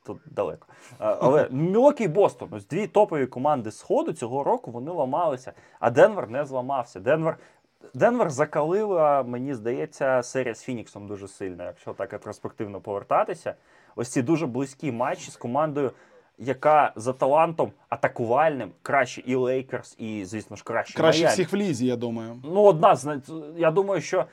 тут 0.05 0.17
далеко. 0.25 0.67
Е, 0.91 1.17
Але 1.21 1.47
Мілвокі 1.51 2.03
і 2.03 2.07
Бостон, 2.07 2.49
ось 2.51 2.67
дві 2.67 2.87
топові 2.87 3.25
команди 3.25 3.71
Сходу 3.71 4.13
цього 4.13 4.43
року 4.43 4.71
вони 4.71 4.91
ламалися, 4.91 5.53
а 5.79 5.89
Денвер 5.89 6.29
не 6.29 6.45
зламався. 6.45 6.99
Денвер. 6.99 7.37
Денвер 7.93 8.29
закалила, 8.29 9.23
мені 9.23 9.53
здається, 9.53 10.23
серія 10.23 10.55
з 10.55 10.63
Фініксом 10.63 11.07
дуже 11.07 11.27
сильно, 11.27 11.63
якщо 11.63 11.93
так 11.93 12.13
ретроспективно 12.13 12.81
повертатися. 12.81 13.55
Ось 13.95 14.09
ці 14.09 14.21
дуже 14.21 14.47
близькі 14.47 14.91
матчі 14.91 15.31
з 15.31 15.35
командою, 15.35 15.91
яка 16.37 16.93
за 16.95 17.13
талантом 17.13 17.71
атакувальним 17.89 18.71
краще 18.81 19.21
і 19.25 19.35
Лейкерс, 19.35 19.95
і, 19.99 20.25
звісно 20.25 20.55
ж, 20.55 20.63
краще. 20.63 20.97
Краще 20.97 21.21
Майамі. 21.21 21.33
всіх 21.33 21.53
в 21.53 21.55
лізі, 21.55 21.85
я 21.85 21.95
думаю. 21.95 22.41
Ну, 22.43 22.63
одна 22.63 22.95
з 22.95 23.21
я 23.57 23.71
думаю, 23.71 24.01
що 24.01 24.25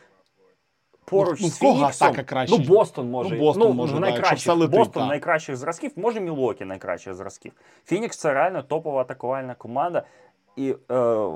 поруч 1.10 1.40
Ну, 1.40 1.48
з 1.48 1.58
кого 1.58 1.74
Фініксом, 1.74 2.14
краще? 2.26 2.56
ну 2.58 2.64
Бостон 2.64 3.10
може. 3.10 3.34
Ну, 3.34 3.40
Бостон 3.40 3.68
ну, 3.68 3.74
може, 3.74 3.96
в 3.96 4.00
найкращих, 4.00 4.56
летить, 4.56 4.78
Бостон 4.78 5.02
так. 5.02 5.10
найкращих 5.10 5.56
зразків, 5.56 5.92
може 5.96 6.20
Мілвокі 6.20 6.64
найкращих 6.64 7.14
зразків. 7.14 7.52
Фінікс 7.84 8.16
це 8.16 8.34
реально 8.34 8.62
топова 8.62 9.00
атакувальна 9.00 9.54
команда. 9.54 10.02
І 10.56 10.70
е, 10.70 10.76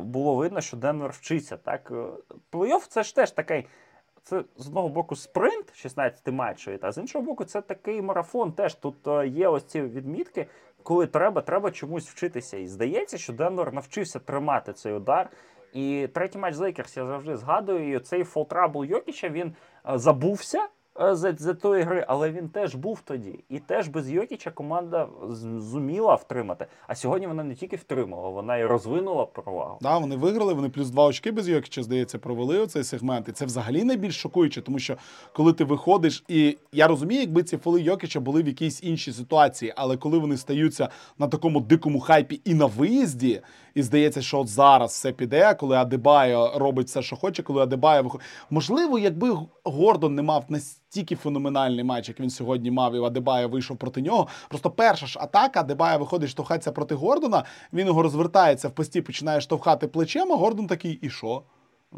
було 0.03 0.35
видно, 0.35 0.61
що 0.61 0.77
Денвер 0.77 1.11
вчиться. 1.11 1.57
Так? 1.57 1.93
Плей-офф 2.53 2.87
це 2.89 3.03
ж 3.03 3.15
теж 3.17 3.31
такий. 3.31 3.67
Це 4.23 4.45
з 4.57 4.67
одного 4.67 4.89
боку 4.89 5.17
спринт 5.17 5.77
16 5.77 6.33
матчів, 6.33 6.79
а 6.83 6.93
з 6.93 6.99
іншого 6.99 7.25
боку, 7.25 7.45
це 7.45 7.61
такий 7.61 8.03
марафон. 8.03 8.53
Теж 8.53 8.75
тут 8.75 9.09
е, 9.09 9.29
є 9.29 9.49
ось 9.49 9.65
ці 9.65 9.83
відмітки, 9.83 10.47
коли 10.83 11.07
треба, 11.07 11.41
треба 11.41 11.71
чомусь 11.71 12.09
вчитися. 12.09 12.57
І 12.57 12.67
здається, 12.67 13.19
що 13.19 13.33
Денвер 13.33 13.73
навчився 13.73 14.19
тримати 14.19 14.73
цей 14.73 14.93
удар. 14.93 15.31
І 15.75 16.09
третій 16.15 16.39
матч 16.39 16.55
з 16.55 16.59
Лейкерс 16.59 16.97
я 16.97 17.07
завжди 17.07 17.37
згадую. 17.37 18.01
Цей 18.01 18.25
foul 18.25 18.47
trouble 18.47 18.85
Йокіча 18.85 19.29
він 19.29 19.55
е, 19.89 19.99
забувся. 19.99 20.69
Е, 21.01 21.15
за 21.15 21.35
за 21.39 21.55
тої 21.55 21.83
гри, 21.83 22.05
але 22.09 22.31
він 22.31 22.49
теж 22.49 22.75
був 22.75 23.01
тоді. 23.05 23.45
І 23.49 23.59
теж 23.59 23.89
без 23.89 24.11
Йокіча 24.11 24.51
команда 24.51 25.09
зуміла 25.59 26.15
втримати. 26.15 26.67
А 26.87 26.95
сьогодні 26.95 27.27
вона 27.27 27.45
не 27.45 27.55
тільки 27.55 27.77
втримала, 27.77 28.29
вона 28.29 28.57
і 28.57 28.65
розвинула 28.65 29.27
перевагу. 29.27 29.79
Да, 29.81 29.99
вони 29.99 30.17
виграли. 30.17 30.55
Вони 30.55 30.69
плюс 30.69 30.91
два 30.91 31.07
очки 31.07 31.33
без 31.33 31.49
Йокіча, 31.49 31.83
здається, 31.83 32.19
провели 32.19 32.59
оцей 32.59 32.85
сегмент. 32.85 33.29
І 33.29 33.33
це 33.33 33.45
взагалі 33.45 33.85
найбільш 33.85 34.21
шокуюче, 34.21 34.63
тому 34.63 34.79
що 34.79 34.97
коли 35.33 35.53
ти 35.53 35.65
виходиш, 35.65 36.25
і 36.29 36.59
я 36.73 36.87
розумію, 36.87 37.21
якби 37.21 37.43
ці 37.43 37.57
фоли 37.57 37.81
Йокіча 37.81 38.21
були 38.21 38.43
в 38.43 38.47
якійсь 38.47 38.83
іншій 38.83 39.13
ситуації, 39.13 39.73
але 39.77 39.97
коли 39.97 40.19
вони 40.19 40.37
стаються 40.37 40.89
на 41.19 41.29
такому 41.29 41.61
дикому 41.61 42.01
хайпі 42.01 42.41
і 42.45 42.55
на 42.55 42.67
виїзді. 42.67 43.43
І 43.75 43.83
здається, 43.83 44.23
що 44.23 44.45
зараз 44.45 44.91
все 44.91 45.13
піде, 45.13 45.55
коли 45.55 45.77
Адебайо 45.77 46.53
робить 46.59 46.87
все, 46.87 47.03
що 47.03 47.17
хоче, 47.17 47.43
коли 47.43 47.63
Адебайо 47.63 48.03
виходить. 48.03 48.27
Можливо, 48.51 48.99
якби 48.99 49.39
Гордон 49.65 50.15
не 50.15 50.23
мав 50.23 50.45
настільки 50.49 51.17
феноменальний 51.17 51.85
матч, 51.85 52.09
як 52.09 52.21
він 52.21 52.31
сьогодні 52.31 52.71
мав, 52.71 52.95
і 52.95 53.05
Адебайо 53.05 53.49
вийшов 53.49 53.77
проти 53.77 54.03
нього. 54.03 54.29
Просто 54.49 54.71
перша 54.71 55.07
ж 55.07 55.19
атака, 55.23 55.61
Адебайо 55.61 55.99
виходить 55.99 56.31
штовхатися 56.31 56.73
проти 56.73 56.95
Гордона. 56.95 57.45
Він 57.73 57.87
його 57.87 58.03
розвертається 58.03 58.69
в 58.69 58.71
пості, 58.71 59.01
починає 59.03 59.41
штовхати 59.41 59.89
плечем, 59.89 60.33
а 60.33 60.37
Гордон 60.37 60.67
такий, 60.67 60.93
і 60.93 61.11
що? 61.11 61.43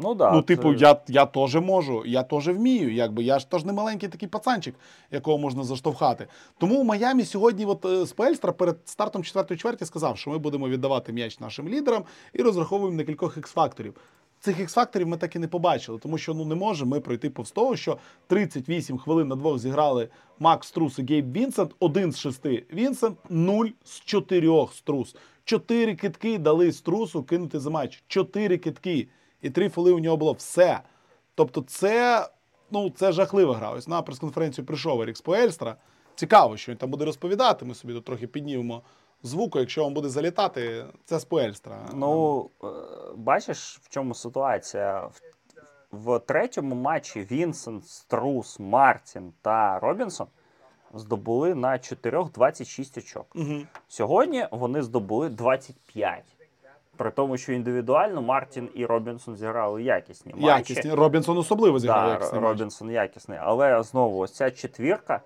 Ну, 0.01 0.13
да, 0.13 0.31
ну 0.31 0.41
типу, 0.41 0.73
це... 0.73 0.79
я 0.79 1.01
я 1.07 1.25
теж 1.25 1.55
можу, 1.55 2.03
я 2.05 2.23
теж 2.23 2.47
вмію. 2.47 2.93
Якби 2.93 3.23
я 3.23 3.39
ж 3.39 3.49
теж 3.49 3.65
не 3.65 3.73
маленький 3.73 4.09
такий 4.09 4.29
пацанчик, 4.29 4.75
якого 5.11 5.37
можна 5.37 5.63
заштовхати. 5.63 6.27
Тому 6.57 6.81
у 6.81 6.83
Майамі 6.83 7.23
сьогодні, 7.23 7.65
от 7.65 7.85
е, 7.85 8.05
Спельстра 8.05 8.51
перед 8.51 8.77
стартом 8.85 9.23
четвертої 9.23 9.57
чверті 9.57 9.85
сказав, 9.85 10.17
що 10.17 10.29
ми 10.29 10.37
будемо 10.37 10.69
віддавати 10.69 11.13
м'яч 11.13 11.39
нашим 11.39 11.69
лідерам 11.69 12.03
і 12.33 12.41
розраховуємо 12.41 12.97
на 12.97 13.03
кількох 13.03 13.37
ікс-факторів. 13.37 13.93
Цих 14.39 14.59
ікс-факторів 14.59 15.07
ми 15.07 15.17
так 15.17 15.35
і 15.35 15.39
не 15.39 15.47
побачили, 15.47 15.99
тому 15.99 16.17
що 16.17 16.33
ну 16.33 16.45
не 16.45 16.55
можемо 16.55 16.91
ми 16.91 16.99
пройти 16.99 17.29
повз 17.29 17.51
того, 17.51 17.75
що 17.75 17.97
38 18.27 18.97
хвилин 18.97 19.27
на 19.27 19.35
двох 19.35 19.59
зіграли 19.59 20.09
Макс 20.39 20.71
Трус 20.71 20.99
і 20.99 21.03
Гейб 21.03 21.33
Вінсент, 21.33 21.71
один 21.79 22.11
з 22.11 22.17
шести 22.17 22.65
Вінсент, 22.73 23.17
нуль 23.29 23.67
з 23.83 23.99
чотирьох 23.99 24.73
Струс. 24.73 25.15
Чотири 25.43 25.95
китки 25.95 26.37
дали 26.37 26.71
Струсу 26.71 27.23
кинути 27.23 27.59
за 27.59 27.69
матч. 27.69 28.03
Чотири 28.07 28.57
китки 28.57 29.07
і 29.41 29.49
три 29.49 29.69
фоли 29.69 29.91
у 29.91 29.99
нього 29.99 30.17
було 30.17 30.33
все. 30.33 30.79
Тобто, 31.35 31.61
це 31.61 32.27
ну, 32.71 32.89
це 32.89 33.11
жахлива 33.11 33.55
гра. 33.55 33.71
Ось 33.71 33.87
на 33.87 34.01
прес-конференцію 34.01 34.65
прийшов 34.65 35.01
Ерікс 35.01 35.21
Поельстра. 35.21 35.75
Цікаво, 36.15 36.57
що 36.57 36.71
він 36.71 36.77
там 36.77 36.89
буде 36.89 37.05
розповідати. 37.05 37.65
Ми 37.65 37.75
собі 37.75 37.93
тут 37.93 38.05
трохи 38.05 38.27
піднімемо 38.27 38.81
звуку. 39.23 39.59
Якщо 39.59 39.83
вам 39.83 39.93
буде 39.93 40.09
залітати, 40.09 40.85
це 41.05 41.19
з 41.19 41.25
Поельстра. 41.25 41.89
Ну, 41.93 42.49
е, 42.63 42.67
бачиш, 43.15 43.79
в 43.83 43.89
чому 43.89 44.13
ситуація? 44.13 45.09
В 45.91 46.19
третьому 46.19 46.75
матчі 46.75 47.27
Вінсент, 47.31 47.87
Струс, 47.87 48.59
Мартін 48.59 49.33
та 49.41 49.79
Робінсон 49.79 50.27
здобули 50.93 51.55
на 51.55 51.79
4 51.79 52.25
26 52.33 52.97
очок. 52.97 53.25
Угу. 53.35 53.61
Сьогодні 53.87 54.47
вони 54.51 54.81
здобули 54.81 55.29
25. 55.29 56.36
При 56.97 57.11
тому, 57.11 57.37
що 57.37 57.53
індивідуально 57.53 58.21
Мартін 58.21 58.69
і 58.75 58.85
Робінсон 58.85 59.35
зіграли 59.35 59.83
якісні 59.83 60.33
матчі. 60.37 60.73
Якісні. 60.73 60.93
Робінсон 60.93 61.37
особливо 61.37 61.79
зіграв 61.79 62.05
да, 62.05 62.13
якісні 62.13 62.39
Робінсон 62.39 62.91
якісний. 62.91 63.39
Але 63.41 63.83
знову 63.83 64.19
ось 64.19 64.33
ця 64.33 64.51
четвірка 64.51 65.21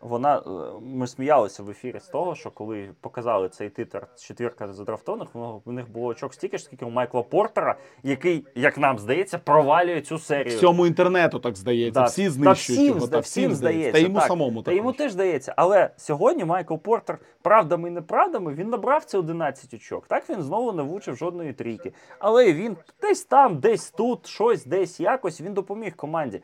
вона 0.00 0.38
е, 0.38 0.40
ми 0.82 1.06
сміялися 1.06 1.62
в 1.62 1.70
ефірі 1.70 2.00
з 2.00 2.06
того, 2.06 2.34
що 2.34 2.50
коли 2.50 2.90
показали 3.00 3.48
цей 3.48 3.70
титр 3.70 4.06
четвірка 4.18 4.72
задрафтованих, 4.72 5.28
у 5.64 5.72
них 5.72 5.90
було 5.90 6.06
очок 6.06 6.34
стільки 6.34 6.58
ж, 6.58 6.64
скільки 6.64 6.84
у 6.84 6.90
Майкла 6.90 7.22
Портера, 7.22 7.76
який, 8.02 8.46
як 8.54 8.78
нам 8.78 8.98
здається, 8.98 9.38
провалює 9.38 10.00
цю 10.00 10.18
серію. 10.18 10.56
Всьому 10.56 10.86
інтернету 10.86 11.38
так 11.38 11.56
здається. 11.56 12.00
Да. 12.00 12.06
Всі 12.06 12.28
знищують 12.28 12.80
всім, 12.80 12.94
його. 12.94 13.06
Та 13.06 13.18
всім 13.18 13.54
здається. 13.54 13.92
Та 13.92 13.98
йому 13.98 14.18
так. 14.18 14.28
самому 14.28 14.62
Та 14.62 14.72
йому 14.72 14.92
теж 14.92 15.12
здається. 15.12 15.54
Але 15.56 15.90
сьогодні 15.96 16.44
Майкл 16.44 16.74
Портер, 16.74 17.18
правдами 17.42 17.88
і 17.88 17.92
неправдами, 17.92 18.54
він 18.54 18.68
набрав 18.68 19.04
ці 19.04 19.16
11 19.16 19.74
очок. 19.74 20.06
Так 20.06 20.30
він 20.30 20.42
знову 20.42 20.72
не 20.72 20.82
влучив 20.82 21.16
жодної 21.16 21.52
трійки. 21.52 21.92
Але 22.18 22.52
він 22.52 22.76
десь 23.02 23.24
там, 23.24 23.58
десь 23.58 23.90
тут, 23.90 24.26
щось, 24.26 24.66
десь 24.66 25.00
якось 25.00 25.40
він 25.40 25.54
допоміг 25.54 25.96
команді. 25.96 26.40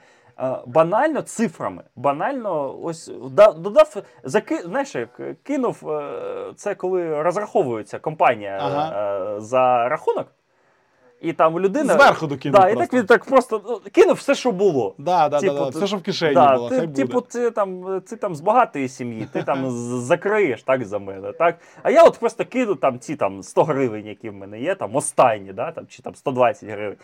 Банально 0.67 1.23
цифрами. 1.23 1.83
Банально, 1.97 2.79
ось 2.83 3.11
додав, 3.57 4.03
заки, 4.25 4.59
знаєш, 4.59 4.97
кинув 5.43 5.91
е, 5.91 6.53
це, 6.57 6.75
коли 6.75 7.23
розраховується 7.23 7.99
компанія 7.99 8.59
ага. 8.63 9.37
Е, 9.37 9.41
за 9.41 9.89
рахунок. 9.89 10.27
І 11.23 11.33
там 11.33 11.61
людина 11.61 11.95
зверху 11.95 12.27
докинув. 12.27 12.61
Да, 12.61 12.69
І 12.69 12.77
так 12.77 12.93
він 12.93 13.07
так 13.07 13.25
просто 13.25 13.61
ну, 13.69 13.81
кинув 13.93 14.17
все, 14.17 14.35
що 14.35 14.53
було. 14.53 14.95
Да, 14.99 15.29
да, 15.29 15.41
типу, 15.41 15.55
да, 15.55 15.69
Все, 15.69 15.87
що 15.87 15.97
в 15.97 16.03
кишені 16.03 16.35
да, 16.35 16.57
було. 16.57 16.69
Ти, 16.69 16.79
хай 16.79 16.89
типу, 16.89 17.13
буде. 17.13 17.27
ти 17.29 17.51
там 17.51 18.01
ти 18.01 18.17
там 18.17 18.35
з 18.35 18.41
багатої 18.41 18.89
сім'ї, 18.89 19.29
ти 19.33 19.43
там 19.43 19.71
закриєш 20.01 20.63
так 20.63 20.85
за 20.85 20.99
мене. 20.99 21.33
так? 21.33 21.59
А 21.83 21.91
я 21.91 22.05
от 22.05 22.19
просто 22.19 22.45
кину 22.45 22.75
там 22.75 22.99
ці 22.99 23.17
там 23.17 23.43
100 23.43 23.65
гривень, 23.65 24.07
які 24.07 24.31
в 24.31 24.35
мене 24.35 24.61
є, 24.61 24.75
там 24.75 24.97
останні, 24.97 25.53
да, 25.53 25.73
там, 25.73 25.87
чи 25.89 26.03
там 26.03 26.15
120 26.15 26.69
гривень, 26.69 26.97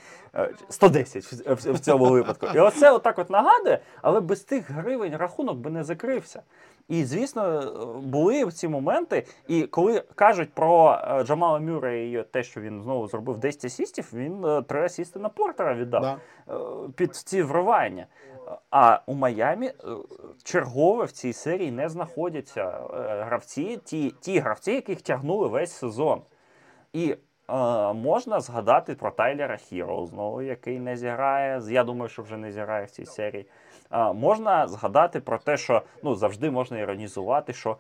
110 0.68 1.24
в, 1.24 1.54
в, 1.54 1.72
в 1.72 1.78
цьому 1.78 2.04
випадку. 2.04 2.46
І 2.54 2.58
оце 2.58 2.90
отак 2.90 3.18
от 3.18 3.30
нагадує, 3.30 3.78
але 4.02 4.20
без 4.20 4.40
тих 4.40 4.70
гривень 4.70 5.16
рахунок 5.16 5.56
би 5.56 5.70
не 5.70 5.84
закрився. 5.84 6.42
І, 6.88 7.04
звісно, 7.04 7.72
були 8.04 8.44
в 8.44 8.52
ці 8.52 8.68
моменти. 8.68 9.26
І 9.48 9.62
коли 9.62 10.02
кажуть 10.14 10.52
про 10.54 11.00
е, 11.04 11.24
Джамала 11.24 11.58
Мюра 11.58 11.92
і 11.92 12.24
те, 12.30 12.42
що 12.42 12.60
він 12.60 12.82
знову 12.82 13.08
зробив 13.08 13.38
10 13.38 13.64
асістів, 13.64 14.10
він 14.12 14.44
е, 14.44 14.62
три 14.62 14.84
асісти 14.84 15.18
на 15.18 15.28
Портера 15.28 15.74
віддав 15.74 16.02
да. 16.02 16.18
Е, 16.54 16.58
під 16.96 17.16
ці 17.16 17.42
вривання. 17.42 18.06
А 18.70 19.00
у 19.06 19.14
Майамі 19.14 19.72
чергове 20.44 21.04
в 21.04 21.12
цій 21.12 21.32
серії 21.32 21.70
не 21.70 21.88
знаходяться 21.88 22.80
гравці, 23.26 23.80
ті 23.84 24.14
ті 24.20 24.38
гравці, 24.38 24.72
яких 24.72 25.02
тягнули 25.02 25.48
весь 25.48 25.72
сезон. 25.72 26.22
І 26.92 27.16
можна 27.94 28.40
згадати 28.40 28.94
про 28.94 29.10
Тайлера 29.10 29.56
Хіро, 29.56 30.06
знову, 30.06 30.42
який 30.42 30.78
не 30.78 30.96
зіграє. 30.96 31.62
Я 31.70 31.84
думаю, 31.84 32.08
що 32.08 32.22
вже 32.22 32.36
не 32.36 32.52
зіграє 32.52 32.84
в 32.84 32.90
цій 32.90 33.06
серії. 33.06 33.46
Можна 34.14 34.68
згадати 34.68 35.20
про 35.20 35.38
те, 35.38 35.56
що 35.56 35.82
ну 36.02 36.14
завжди 36.14 36.50
можна 36.50 36.78
іронізувати, 36.78 37.52
що 37.52 37.76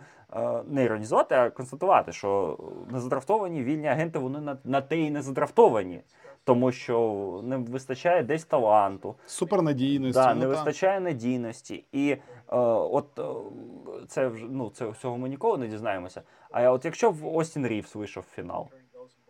не 0.66 0.84
іронізувати, 0.84 1.34
а 1.34 1.50
констатувати, 1.50 2.12
що 2.12 2.58
незадрафтовані 2.90 3.62
вільні 3.62 3.86
агенти 3.86 4.18
вони 4.18 4.40
на, 4.40 4.56
на 4.64 4.80
те 4.80 4.98
і 4.98 5.10
не 5.10 5.22
задрафтовані. 5.22 6.00
Тому 6.44 6.72
що 6.72 7.40
не 7.44 7.56
вистачає 7.56 8.22
десь 8.22 8.44
таланту, 8.44 9.14
супернадійності, 9.26 10.20
да, 10.20 10.34
ну, 10.34 10.40
не 10.40 10.46
та. 10.46 10.48
вистачає 10.48 11.00
надійності, 11.00 11.84
і 11.92 12.10
е, 12.10 12.20
от 12.48 13.20
це 14.08 14.28
вже 14.28 14.46
ну 14.50 14.70
це 14.70 14.88
всього 14.88 15.18
ми 15.18 15.28
ніколи 15.28 15.58
не 15.58 15.68
дізнаємося. 15.68 16.22
А 16.50 16.70
от 16.70 16.84
якщо 16.84 17.10
в 17.10 17.36
Остін 17.36 17.66
Рівс 17.66 17.94
вийшов 17.94 18.24
в 18.32 18.34
фінал, 18.34 18.68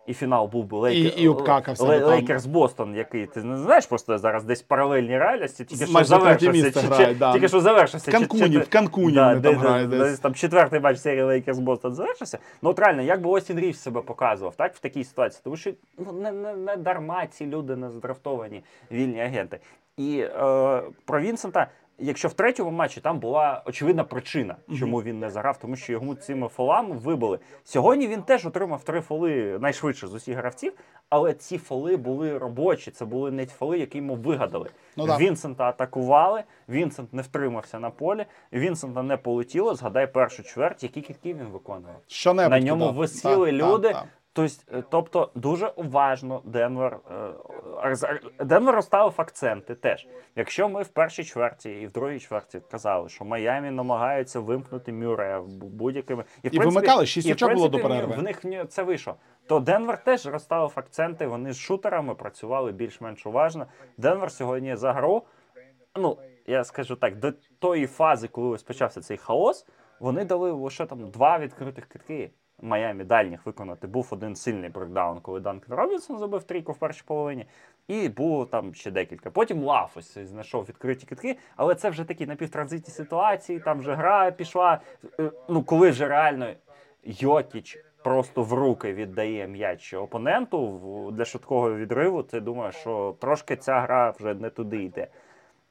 і 0.09 0.15
фінал 0.15 0.47
був 0.47 0.65
би 0.65 0.79
Лейкер, 0.79 1.19
і, 1.19 1.23
і 1.23 1.29
обкакався 1.29 1.85
Лейкерс 1.85 2.47
Бостон, 2.47 2.95
який 2.95 3.27
ти 3.27 3.43
не 3.43 3.57
знаєш, 3.57 3.87
просто 3.87 4.19
зараз 4.19 4.45
десь 4.45 4.62
паралельні 4.62 5.19
реальності, 5.19 5.65
тільки 5.65 5.87
що 5.87 6.05
завершився. 6.05 6.81
Грає, 6.81 7.15
да. 7.15 7.33
Тільки 7.33 7.49
що 7.49 7.61
завершився. 7.61 8.11
В 8.11 8.15
Канкуні, 8.15 8.59
в 8.59 8.69
Канкуні 8.69 9.15
да, 9.15 9.35
де, 9.35 9.55
там 9.55 9.91
де, 9.91 9.99
десь. 9.99 10.19
Там 10.19 10.35
четвертий 10.35 10.81
матч 10.81 10.99
серії 10.99 11.23
Лейкерс 11.23 11.59
Бостон 11.59 11.95
завершився. 11.95 12.38
Ну 12.62 12.71
от 12.71 12.79
реально, 12.79 13.03
як 13.03 13.23
би 13.23 13.31
Остін 13.31 13.61
Рівс 13.61 13.81
себе 13.81 14.00
показував, 14.00 14.55
так, 14.57 14.75
в 14.75 14.79
такій 14.79 15.05
ситуації, 15.05 15.41
тому 15.45 15.57
що 15.57 15.71
ну, 15.99 16.12
не, 16.12 16.33
не, 16.33 16.55
не 16.55 16.77
дарма 16.77 17.27
ці 17.27 17.47
люди 17.47 17.77
не 17.77 17.91
задрафтовані 17.91 18.62
вільні 18.91 19.21
агенти. 19.21 19.61
І 19.97 20.19
е, 20.19 20.83
про 21.05 21.21
Вінсента 21.21 21.67
Якщо 22.00 22.28
в 22.28 22.33
третьому 22.33 22.71
матчі 22.71 23.00
там 23.00 23.19
була 23.19 23.62
очевидна 23.67 24.05
причина, 24.05 24.57
чому 24.78 25.02
він 25.02 25.19
не 25.19 25.31
заграв, 25.31 25.59
тому 25.59 25.76
що 25.76 25.93
йому 25.93 26.14
цими 26.14 26.49
фолами 26.49 26.97
вибили. 26.97 27.38
Сьогодні 27.64 28.07
він 28.09 28.23
теж 28.23 28.47
отримав 28.47 28.85
три 28.85 29.00
фоли 29.00 29.59
найшвидше 29.61 30.07
з 30.07 30.14
усіх 30.14 30.37
гравців, 30.37 30.73
але 31.09 31.35
ці 31.35 31.59
фоли 31.59 31.97
були 31.97 32.38
робочі. 32.38 32.90
Це 32.90 33.05
були 33.05 33.31
не 33.31 33.47
фоли, 33.47 33.78
які 33.78 33.99
йому 33.99 34.14
вигадали. 34.14 34.71
Ну, 34.97 35.05
Вінсента 35.05 35.64
атакували. 35.64 36.45
Вінсент 36.69 37.12
не 37.12 37.23
втримався 37.23 37.78
на 37.78 37.90
полі. 37.90 38.26
Вінсента 38.52 39.02
не 39.02 39.17
полетіло. 39.17 39.75
Згадай 39.75 40.12
першу 40.12 40.43
чверть, 40.43 40.83
які 40.83 41.00
кітки 41.00 41.35
він 41.35 41.47
виконував. 41.47 42.00
Що 42.07 42.35
на 42.35 42.61
ньому 42.61 42.93
висіли 42.93 43.52
люди. 43.52 43.88
Так, 43.88 43.97
так. 43.97 44.07
Тобто, 44.38 44.85
тобто 44.90 45.30
дуже 45.35 45.66
уважно 45.66 46.42
Денвер 46.45 46.99
е, 47.85 47.97
Денвер 48.45 48.75
розставив 48.75 49.14
акценти 49.16 49.75
теж. 49.75 50.07
Якщо 50.37 50.68
ми 50.68 50.83
в 50.83 50.88
першій 50.88 51.25
чверті 51.25 51.71
і 51.71 51.87
в 51.87 51.92
другій 51.92 52.21
чверті 52.21 52.61
казали, 52.71 53.09
що 53.09 53.25
Майамі 53.25 53.71
намагаються 53.71 54.40
вимкнути 54.40 54.92
Мюрея 54.92 55.40
будь-якими 55.61 56.25
і, 56.42 56.47
і 56.47 56.50
принципі, 56.50 56.75
вимикали 56.75 57.07
6 57.07 57.30
очок 57.30 57.54
було 57.54 57.68
до 57.68 57.78
перерви. 57.78 58.14
В 58.16 58.23
них 58.23 58.68
це 58.68 58.83
вийшло. 58.83 59.16
то 59.47 59.61
Денвер 59.61 60.04
теж 60.04 60.26
розставив 60.26 60.73
акценти. 60.75 61.26
Вони 61.26 61.52
з 61.52 61.59
шутерами 61.59 62.14
працювали 62.14 62.73
більш-менш 62.73 63.26
уважно. 63.26 63.66
Денвер 63.97 64.33
сьогодні 64.33 64.76
за 64.76 64.92
гру. 64.92 65.23
Ну, 65.97 66.18
я 66.47 66.64
скажу 66.64 66.97
так, 66.97 67.18
до 67.18 67.33
тої 67.59 67.87
фази, 67.87 68.28
коли 68.28 68.49
ось 68.49 68.62
почався 68.62 69.00
цей 69.00 69.16
хаос, 69.16 69.66
вони 70.00 70.25
дали 70.25 70.50
лише 70.50 70.87
там 70.87 71.11
два 71.11 71.38
відкритих 71.38 71.87
кидки. 71.87 72.30
Майамі 72.62 73.05
дальніх 73.05 73.47
виконати. 73.47 73.87
Був 73.87 74.09
один 74.11 74.37
сильний 74.37 74.71
breakdown, 74.71 75.21
коли 75.21 75.41
Данкен 75.41 75.75
Робінсон 75.77 76.19
забив 76.19 76.43
трійку 76.43 76.73
в 76.73 76.79
першій 76.79 77.03
половині, 77.07 77.47
і 77.88 78.09
було 78.09 78.47
там 78.47 78.75
ще 78.75 78.91
декілька. 78.91 79.31
Потім 79.31 79.62
Лав 79.62 79.93
ось 79.95 80.19
знайшов 80.19 80.65
відкриті 80.65 81.05
кидки, 81.09 81.37
але 81.57 81.75
це 81.75 81.91
вже 81.91 82.05
такі 82.05 82.27
напівтранзитні 82.27 82.95
ситуації, 82.95 83.61
там 83.61 83.79
вже 83.79 83.95
гра 83.95 84.31
пішла. 84.31 84.81
Е, 85.21 85.31
Ну, 85.49 85.62
коли 85.62 85.91
вже 85.91 86.09
реально 86.09 86.47
Йокіч 87.05 87.79
просто 88.05 88.43
в 88.43 88.53
руки 88.53 88.93
віддає 88.93 89.49
м'яч 89.49 89.95
опоненту 89.95 91.11
для 91.12 91.25
швидкого 91.25 91.75
відриву, 91.77 92.23
ти 92.23 92.41
думаєш, 92.41 92.75
що 92.75 93.17
трошки 93.21 93.57
ця 93.57 93.81
гра 93.81 94.11
вже 94.11 94.35
не 94.35 94.50
туди 94.50 94.83
йде. 94.83 95.07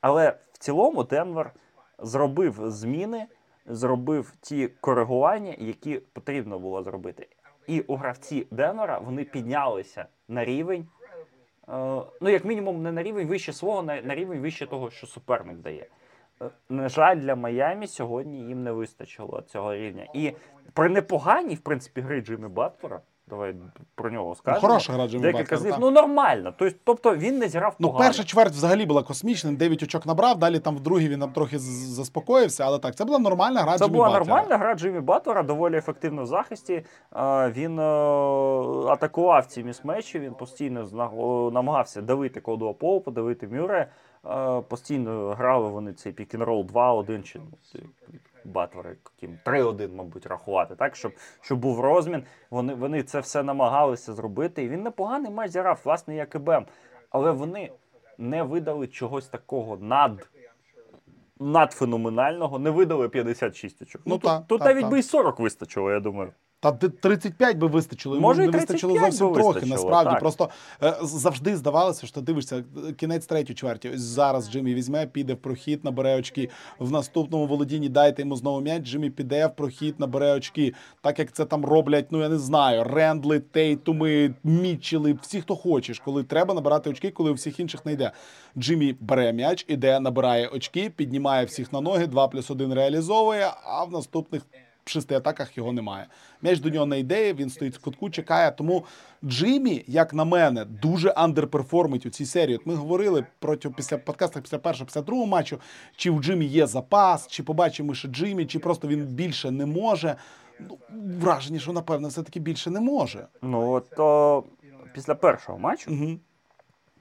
Але 0.01 0.33
в 0.51 0.57
цілому 0.57 1.03
Денвер 1.03 1.51
зробив 1.99 2.69
зміни, 2.69 3.25
зробив 3.67 4.33
ті 4.41 4.67
коригування, 4.67 5.55
які 5.57 5.97
потрібно 6.13 6.59
було 6.59 6.83
зробити. 6.83 7.27
І 7.67 7.81
у 7.81 7.95
гравці 7.95 8.47
Денвера 8.51 8.97
вони 8.99 9.23
піднялися 9.23 10.05
на 10.27 10.45
рівень. 10.45 10.87
е, 11.69 12.01
Ну, 12.21 12.29
як 12.29 12.45
мінімум, 12.45 12.83
не 12.83 12.91
на 12.91 13.03
рівень 13.03 13.27
вище 13.27 13.53
свого, 13.53 13.83
на 13.83 14.15
рівень 14.15 14.39
вище 14.39 14.65
того, 14.67 14.89
що 14.91 15.07
суперник 15.07 15.57
дає. 15.57 15.87
Е, 16.41 16.49
На 16.69 16.89
жаль, 16.89 17.15
для 17.17 17.35
Майамі 17.35 17.87
сьогодні 17.87 18.39
їм 18.47 18.63
не 18.63 18.71
вистачило 18.71 19.41
цього 19.41 19.75
рівня. 19.75 20.07
І 20.13 20.33
при 20.73 20.89
непоганій, 20.89 21.55
в 21.55 21.59
принципі, 21.59 22.01
гри 22.01 22.21
Джиммі 22.21 22.47
Батлера, 22.47 23.01
давай 23.29 23.55
про 23.95 24.09
нього 24.11 24.29
Ну, 24.29 24.35
скажемо. 24.35 24.67
хороша 24.67 24.93
гра 24.93 25.07
Джиммі 25.07 25.23
Декілька 25.23 25.57
так. 25.57 25.77
Ну 25.79 25.91
нормально. 25.91 26.53
Тобто, 26.57 26.77
тобто 26.83 27.15
він 27.15 27.37
не 27.37 27.49
зіграв 27.49 27.75
Ну, 27.79 27.93
перша 27.93 28.23
чверть 28.23 28.51
взагалі 28.53 28.85
була 28.85 29.03
космічним, 29.03 29.55
9 29.55 29.83
очок 29.83 30.05
набрав, 30.05 30.37
далі 30.39 30.59
там 30.59 30.75
в 30.75 30.79
другій 30.79 31.09
він 31.09 31.19
там 31.19 31.31
трохи 31.31 31.59
заспокоївся, 31.59 32.63
але 32.65 32.79
так, 32.79 32.95
це 32.95 33.05
була 33.05 33.19
нормальна 33.19 33.61
гра 33.61 33.71
Це 33.77 33.85
Джиммі 33.85 33.93
була 33.97 34.09
Батлера. 34.09 34.25
нормальна 34.25 34.57
гра 34.57 34.75
Джиммі 34.75 34.99
Батлера, 34.99 35.43
доволі 35.43 35.77
ефективно 35.77 36.23
в 36.23 36.27
захисті. 36.27 36.83
Він 37.51 37.79
е, 37.79 37.83
атакував 38.91 39.45
ці 39.45 39.63
місмечі, 39.63 40.19
він 40.19 40.33
постійно 40.33 40.87
намагався 41.53 42.01
давити 42.01 42.39
Колдуа 42.41 42.73
Поупа, 42.73 43.11
давити 43.11 43.47
Мюре. 43.47 43.87
Постійно 44.67 45.35
грали 45.37 45.69
вони 45.69 45.93
цей 45.93 46.11
пік-н-рол 46.13 46.65
2-1 46.73 47.23
чи 47.23 47.39
ну, 47.39 47.57
Батлера, 48.47 48.95
яким 49.19 49.39
3-1, 49.45 49.95
мабуть, 49.95 50.25
рахувати, 50.25 50.75
так, 50.75 50.95
щоб, 50.95 51.11
щоб 51.41 51.59
був 51.59 51.79
розмін. 51.79 52.23
Вони, 52.49 52.73
вони 52.73 53.03
це 53.03 53.19
все 53.19 53.43
намагалися 53.43 54.13
зробити. 54.13 54.63
І 54.63 54.69
він 54.69 54.83
непоганий 54.83 55.31
матч 55.31 55.51
зіграв, 55.51 55.81
власне, 55.83 56.15
як 56.15 56.35
і 56.35 56.37
Бем. 56.37 56.65
Але 57.09 57.31
вони 57.31 57.71
не 58.17 58.43
видали 58.43 58.87
чогось 58.87 59.27
такого 59.27 59.77
над 59.77 60.27
надфеноменального, 61.39 62.59
не 62.59 62.69
видали 62.69 63.09
56 63.09 63.81
очок. 63.81 64.01
Ну, 64.05 64.13
Ну, 64.15 64.19
та, 64.19 64.37
тут, 64.37 64.47
тут 64.47 64.59
та, 64.59 64.65
навіть 64.65 64.81
та. 64.83 64.89
би 64.89 64.99
і 64.99 65.03
40 65.03 65.39
вистачило, 65.39 65.91
я 65.91 65.99
думаю. 65.99 66.31
Та 66.59 66.71
ди- 66.71 66.89
35 66.89 67.57
би 67.57 67.67
вистачило. 67.67 68.15
йому 68.15 68.27
Може, 68.27 68.41
не 68.41 68.51
вистачило 68.51 68.99
зовсім 68.99 69.33
трохи. 69.33 69.47
вистачило, 69.47 69.75
Насправді 69.75 70.09
так. 70.11 70.19
просто 70.19 70.49
е, 70.83 70.93
завжди 71.01 71.55
здавалося, 71.57 72.07
що 72.07 72.21
дивишся 72.21 72.63
е, 72.89 72.93
кінець 72.93 73.25
третьої 73.25 73.55
чверті. 73.55 73.89
Ось 73.89 73.99
зараз 74.01 74.51
Джиммі 74.51 74.73
візьме, 74.73 75.07
піде 75.07 75.33
в 75.33 75.37
прохід, 75.37 75.85
набере 75.85 76.15
очки. 76.17 76.49
В 76.79 76.91
наступному 76.91 77.47
володінні 77.47 77.89
дайте 77.89 78.21
йому 78.21 78.35
знову 78.35 78.61
м'яч. 78.61 78.83
Джиммі 78.83 79.09
піде 79.09 79.47
в 79.47 79.55
прохід, 79.55 79.99
набере 79.99 80.33
очки. 80.33 80.73
Так 81.01 81.19
як 81.19 81.31
це 81.31 81.45
там 81.45 81.65
роблять, 81.65 82.11
ну 82.11 82.21
я 82.21 82.29
не 82.29 82.37
знаю, 82.37 82.83
Рендли, 82.83 83.39
Тейтуми, 83.39 84.33
Мітчели, 84.43 85.13
всі, 85.21 85.41
хто 85.41 85.55
хочеш, 85.55 85.99
коли 85.99 86.23
треба 86.23 86.53
набирати 86.53 86.89
очки, 86.89 87.11
коли 87.11 87.31
у 87.31 87.33
всіх 87.33 87.59
інших 87.59 87.85
не 87.85 87.91
йде. 87.93 88.11
Джиммі 88.57 88.95
бере 88.99 89.33
м'яч, 89.33 89.65
іде, 89.67 89.99
набирає 89.99 90.47
очки, 90.47 90.89
піднімає 90.89 91.45
всіх 91.45 91.73
на 91.73 91.81
ноги, 91.81 92.07
2 92.07 92.27
плюс 92.27 92.51
1 92.51 92.73
реалізовує, 92.73 93.47
а 93.63 93.83
в 93.83 93.91
наступних 93.91 94.41
в 94.87 94.91
шести 94.91 95.15
атаках 95.15 95.57
його 95.57 95.73
немає. 95.73 96.07
М'яч 96.41 96.59
до 96.59 96.69
нього 96.69 96.85
не 96.85 96.99
йде, 96.99 97.33
він 97.33 97.49
стоїть 97.49 97.75
в 97.75 97.81
кутку, 97.81 98.09
чекає. 98.09 98.51
Тому 98.51 98.85
Джиммі, 99.23 99.83
як 99.87 100.13
на 100.13 100.25
мене, 100.25 100.65
дуже 100.65 101.09
андерперформить 101.09 102.05
у 102.05 102.09
цій 102.09 102.25
серії. 102.25 102.57
От 102.57 102.65
ми 102.65 102.75
говорили 102.75 103.25
протягом 103.39 103.75
після 103.75 103.97
подкасту, 103.97 104.41
після 104.41 104.57
першого, 104.57 104.85
після 104.85 105.01
другого 105.01 105.27
матчу, 105.27 105.59
чи 105.95 106.09
у 106.09 106.19
Джиммі 106.19 106.45
є 106.45 106.67
запас, 106.67 107.27
чи 107.27 107.43
побачимо, 107.43 107.93
що 107.93 108.07
Джиммі, 108.07 108.45
чи 108.45 108.59
просто 108.59 108.87
він 108.87 109.05
більше 109.05 109.51
не 109.51 109.65
може. 109.65 110.15
Ну, 110.59 110.77
враження, 111.21 111.59
що 111.59 111.73
напевно, 111.73 112.07
все-таки 112.07 112.39
більше 112.39 112.69
не 112.69 112.79
може. 112.79 113.27
Ну, 113.41 113.71
от 113.71 113.99
о, 113.99 114.43
після 114.93 115.15
першого 115.15 115.59
матчу 115.59 115.91
Угу. 115.91 116.19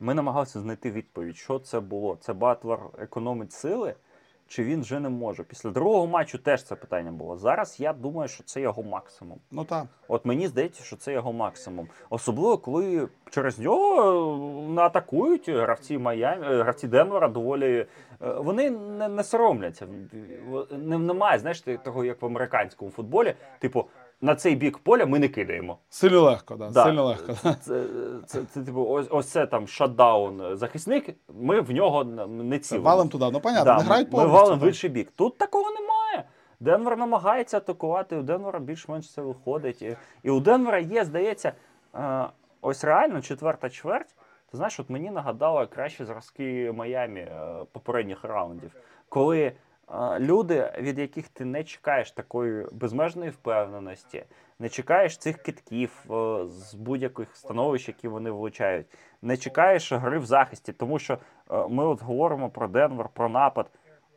ми 0.00 0.14
намагалися 0.14 0.60
знайти 0.60 0.90
відповідь, 0.90 1.36
що 1.36 1.58
це 1.58 1.80
було. 1.80 2.18
Це 2.20 2.32
Батлер 2.32 2.78
економить 2.98 3.52
сили, 3.52 3.94
чи 4.48 4.64
він 4.64 4.80
вже 4.80 5.00
не 5.00 5.08
може. 5.08 5.42
Після 5.42 5.70
другого 5.70 6.06
матчу 6.06 6.38
теж 6.38 6.62
це 6.62 6.74
питання 6.76 7.12
було. 7.12 7.36
Зараз 7.36 7.80
я 7.80 7.92
думаю, 7.92 8.28
що 8.28 8.44
це 8.44 8.60
його 8.60 8.82
максимум. 8.82 9.38
Ну 9.50 9.64
так. 9.64 9.84
От 10.08 10.24
мені 10.24 10.48
здається, 10.48 10.84
що 10.84 10.96
це 10.96 11.12
його 11.12 11.32
максимум. 11.32 11.88
Особливо, 12.10 12.58
коли 12.58 13.08
через 13.30 13.58
нього 13.58 14.02
е, 14.68 14.72
наатакують 14.72 15.48
гравці 15.48 15.98
Майамі, 15.98 16.46
е, 16.46 16.62
гравці 16.62 16.88
Денвера 16.88 17.28
доволі. 17.28 17.86
е, 18.22 18.32
Вони 18.34 18.70
не, 18.70 19.08
не 19.08 19.24
соромляться. 19.24 19.86
Немає, 20.78 21.38
знаєш, 21.38 21.64
того, 21.84 22.04
як 22.04 22.22
в 22.22 22.26
американському 22.26 22.90
футболі. 22.90 23.34
Типу, 23.58 23.84
на 24.20 24.34
цей 24.34 24.54
бік 24.56 24.78
поля 24.78 25.06
ми 25.06 25.18
не 25.18 25.28
кидаємо. 25.28 25.78
Сильно 25.88 26.20
легко, 26.22 26.56
да. 26.56 26.70
Да. 26.70 26.84
Сильно 26.84 27.04
легко. 27.04 27.32
Це, 27.32 27.54
це, 27.54 27.84
це, 28.26 28.40
це, 28.44 28.62
типу, 28.62 28.84
ось, 28.88 29.06
ось 29.10 29.28
це 29.28 29.46
там 29.46 29.68
шатдаун 29.68 30.56
захисник, 30.56 31.16
ми 31.28 31.60
в 31.60 31.70
нього 31.70 32.04
не 32.28 32.58
цілимо. 32.58 32.84
валим 32.86 33.08
туди. 33.08 33.26
Ну, 33.32 33.40
понятно, 33.40 33.64
Да, 33.64 33.76
не 33.78 33.84
грають 33.84 34.06
ми 34.08 34.12
повністю. 34.12 34.32
валимо 34.38 34.64
в 34.64 34.68
інший 34.68 34.90
бік. 34.90 35.12
Тут 35.16 35.38
такого 35.38 35.70
немає. 35.70 36.24
Денвер 36.60 36.96
намагається 36.96 37.56
атакувати, 37.56 38.16
у 38.16 38.22
Денвера 38.22 38.58
більш-менш 38.58 39.12
це 39.12 39.22
виходить. 39.22 39.82
І, 39.82 39.96
і 40.22 40.30
у 40.30 40.40
Денвера 40.40 40.78
є, 40.78 41.04
здається, 41.04 41.52
е, 41.94 42.24
ось 42.60 42.84
реально 42.84 43.20
четверта 43.22 43.70
чверть. 43.70 44.14
Ти 44.50 44.56
знаєш, 44.56 44.80
от 44.80 44.90
мені 44.90 45.10
нагадало 45.10 45.66
кращі 45.66 46.04
зразки 46.04 46.72
Майамі 46.76 47.20
е, 47.20 47.56
попередніх 47.72 48.24
раундів, 48.24 48.70
коли 49.08 49.38
е, 49.40 49.52
люди, 50.18 50.72
від 50.78 50.98
яких 50.98 51.28
ти 51.28 51.44
не 51.44 51.64
чекаєш 51.64 52.10
такої 52.10 52.66
безмежної 52.72 53.30
впевненості, 53.30 54.24
не 54.58 54.68
чекаєш 54.68 55.18
цих 55.18 55.42
китків 55.42 56.04
е, 56.10 56.46
з 56.46 56.74
будь-яких 56.74 57.36
становищ, 57.36 57.88
які 57.88 58.08
вони 58.08 58.30
влучають, 58.30 58.86
не 59.22 59.36
чекаєш 59.36 59.92
гри 59.92 60.18
в 60.18 60.26
захисті, 60.26 60.72
тому 60.72 60.98
що 60.98 61.18
е, 61.50 61.68
ми 61.68 61.86
от 61.86 62.02
говоримо 62.02 62.50
про 62.50 62.68
Денвер, 62.68 63.08
про 63.08 63.28
напад. 63.28 63.70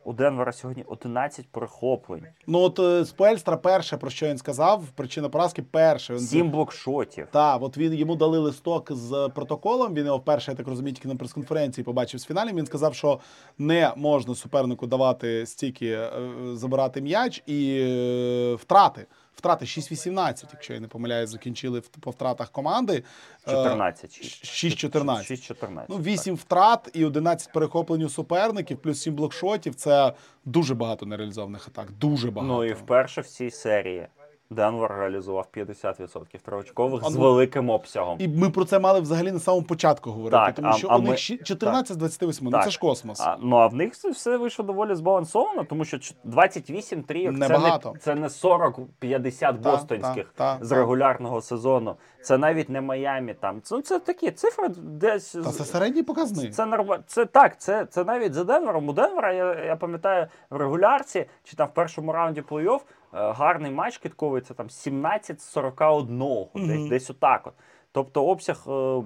У 0.04 0.12
Денвера 0.12 0.52
сьогодні 0.52 0.84
11 0.86 1.48
перехоплень, 1.48 2.26
Ну 2.46 2.58
от 2.58 2.78
е, 2.78 3.04
Спельстра 3.04 3.56
перше, 3.56 3.96
про 3.96 4.10
що 4.10 4.26
він 4.26 4.38
сказав, 4.38 4.84
причина 4.94 5.28
поразки 5.28 5.62
перше. 5.62 6.14
Він 6.14 6.20
Сім 6.20 6.50
блокшотів. 6.50 7.26
Так, 7.30 7.62
от 7.62 7.78
він 7.78 7.94
йому 7.94 8.16
дали 8.16 8.38
листок 8.38 8.92
з 8.92 9.30
протоколом. 9.34 9.94
Він 9.94 10.06
його 10.06 10.18
вперше, 10.18 10.50
я 10.50 10.56
так 10.56 10.68
розумію, 10.68 10.94
тільки 10.94 11.08
на 11.08 11.16
прес-конференції 11.16 11.84
побачив 11.84 12.20
з 12.20 12.26
фіналів. 12.26 12.54
Він 12.54 12.66
сказав, 12.66 12.94
що 12.94 13.20
не 13.58 13.92
можна 13.96 14.34
супернику 14.34 14.86
давати 14.86 15.46
стільки 15.46 15.86
е, 15.86 16.10
забирати 16.54 17.00
м'яч 17.00 17.42
і 17.46 17.80
е, 17.82 18.54
втрати. 18.54 19.06
Втрати 19.40 19.64
6-18, 19.64 20.44
якщо 20.52 20.74
я 20.74 20.80
не 20.80 20.88
помиляюсь, 20.88 21.30
закінчили 21.30 21.80
по 22.00 22.10
втратах 22.10 22.50
команди. 22.50 23.04
Е, 23.48 23.50
14. 23.50 24.10
6-14. 24.44 25.30
6-14. 25.30 25.84
Ну, 25.88 25.96
8 25.96 26.34
втрат 26.34 26.90
і 26.92 27.04
11 27.04 27.52
перехоплень 27.52 28.02
у 28.02 28.08
суперників, 28.08 28.78
плюс 28.78 29.02
7 29.02 29.14
блокшотів. 29.14 29.74
Це 29.74 30.12
дуже 30.44 30.74
багато 30.74 31.06
нереалізованих 31.06 31.68
атак. 31.68 31.90
Дуже 31.92 32.30
багато. 32.30 32.54
Ну 32.54 32.64
і 32.64 32.72
вперше 32.72 33.20
в 33.20 33.26
цій 33.26 33.50
серії 33.50 34.06
Денвер 34.54 34.92
реалізував 34.98 35.46
50% 35.56 36.38
триочкових 36.44 37.02
А 37.06 37.10
з 37.10 37.14
ну- 37.14 37.20
великим 37.20 37.70
обсягом. 37.70 38.16
І 38.20 38.28
ми 38.28 38.50
про 38.50 38.64
це 38.64 38.78
мали 38.78 39.00
взагалі 39.00 39.32
на 39.32 39.38
самому 39.38 39.66
початку 39.66 40.10
говорити, 40.10 40.36
Так, 40.46 40.54
тому 40.54 40.72
що 40.72 40.88
а 40.90 40.96
у 40.96 41.00
них 41.00 41.10
ми- 41.10 41.16
щі- 41.16 41.42
14 41.42 41.94
з 41.94 41.96
28, 41.96 42.44
ну 42.44 42.50
Так. 42.50 42.64
це 42.64 42.70
ж 42.70 42.78
космос. 42.78 43.20
А, 43.20 43.36
ну 43.40 43.56
а 43.56 43.66
в 43.66 43.74
них 43.74 43.92
все 43.94 44.36
вийшло 44.36 44.64
доволі 44.64 44.94
збалансовано, 44.94 45.64
тому 45.64 45.84
що 45.84 45.98
ч- 45.98 46.14
28 46.24 47.02
трійок 47.02 47.32
це 47.34 47.38
Небагато. 47.38 47.92
не, 47.92 47.98
це 47.98 48.14
не 48.14 48.28
40-50 48.28 49.58
бостонських 49.58 50.32
та, 50.36 50.56
та, 50.58 50.64
з 50.64 50.68
та. 50.68 50.74
регулярного 50.74 51.40
сезону. 51.40 51.94
Це 52.22 52.38
навіть 52.38 52.68
не 52.68 52.80
Майамі. 52.80 53.34
Там 53.34 53.62
це, 53.62 53.82
це 53.82 53.98
такі 53.98 54.30
цифри 54.30 54.68
десь. 54.78 55.32
Та 55.32 55.42
це 55.42 55.64
середній 55.64 56.02
показник. 56.02 56.54
Це 56.54 56.66
норма... 56.66 56.98
Це 57.06 57.24
так, 57.24 57.60
це, 57.60 57.86
це 57.90 58.04
навіть 58.04 58.34
за 58.34 58.44
Денвером. 58.44 58.88
У 58.88 58.92
Денвера, 58.92 59.32
я, 59.32 59.64
я 59.64 59.76
пам'ятаю, 59.76 60.26
в 60.50 60.56
регулярці 60.56 61.26
чи 61.44 61.56
там 61.56 61.68
в 61.68 61.74
першому 61.74 62.12
раунді 62.12 62.40
плей-офф 62.40 62.80
гарний 63.12 63.70
матч 63.70 63.98
китковується 63.98 64.54
там 64.54 64.66
17-41, 64.66 66.66
десь, 66.66 66.88
десь 66.88 67.10
отак 67.10 67.46
от. 67.46 67.54
Тобто 67.92 68.24
обсяг, 68.24 68.64
е, 68.68 69.02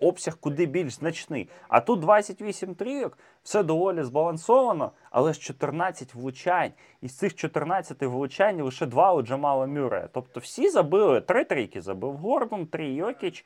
обсяг 0.00 0.38
куди 0.40 0.66
більш 0.66 0.92
значний. 0.92 1.48
А 1.68 1.80
тут 1.80 2.00
28 2.00 2.74
трійок, 2.74 3.18
все 3.42 3.62
доволі 3.62 4.02
збалансовано, 4.02 4.92
але 5.10 5.32
ж 5.32 5.40
14 5.40 6.14
влучань. 6.14 6.70
І 7.02 7.08
з 7.08 7.18
цих 7.18 7.34
14 7.34 8.02
влучань 8.02 8.62
лише 8.62 8.86
два 8.86 9.12
у 9.12 9.22
Джамала 9.22 9.66
Мюрея. 9.66 10.08
Тобто 10.12 10.40
всі 10.40 10.68
забили, 10.68 11.20
три 11.20 11.44
трійки 11.44 11.80
забив 11.80 12.16
Гордон, 12.16 12.66
три 12.66 12.92
Йокіч, 12.92 13.44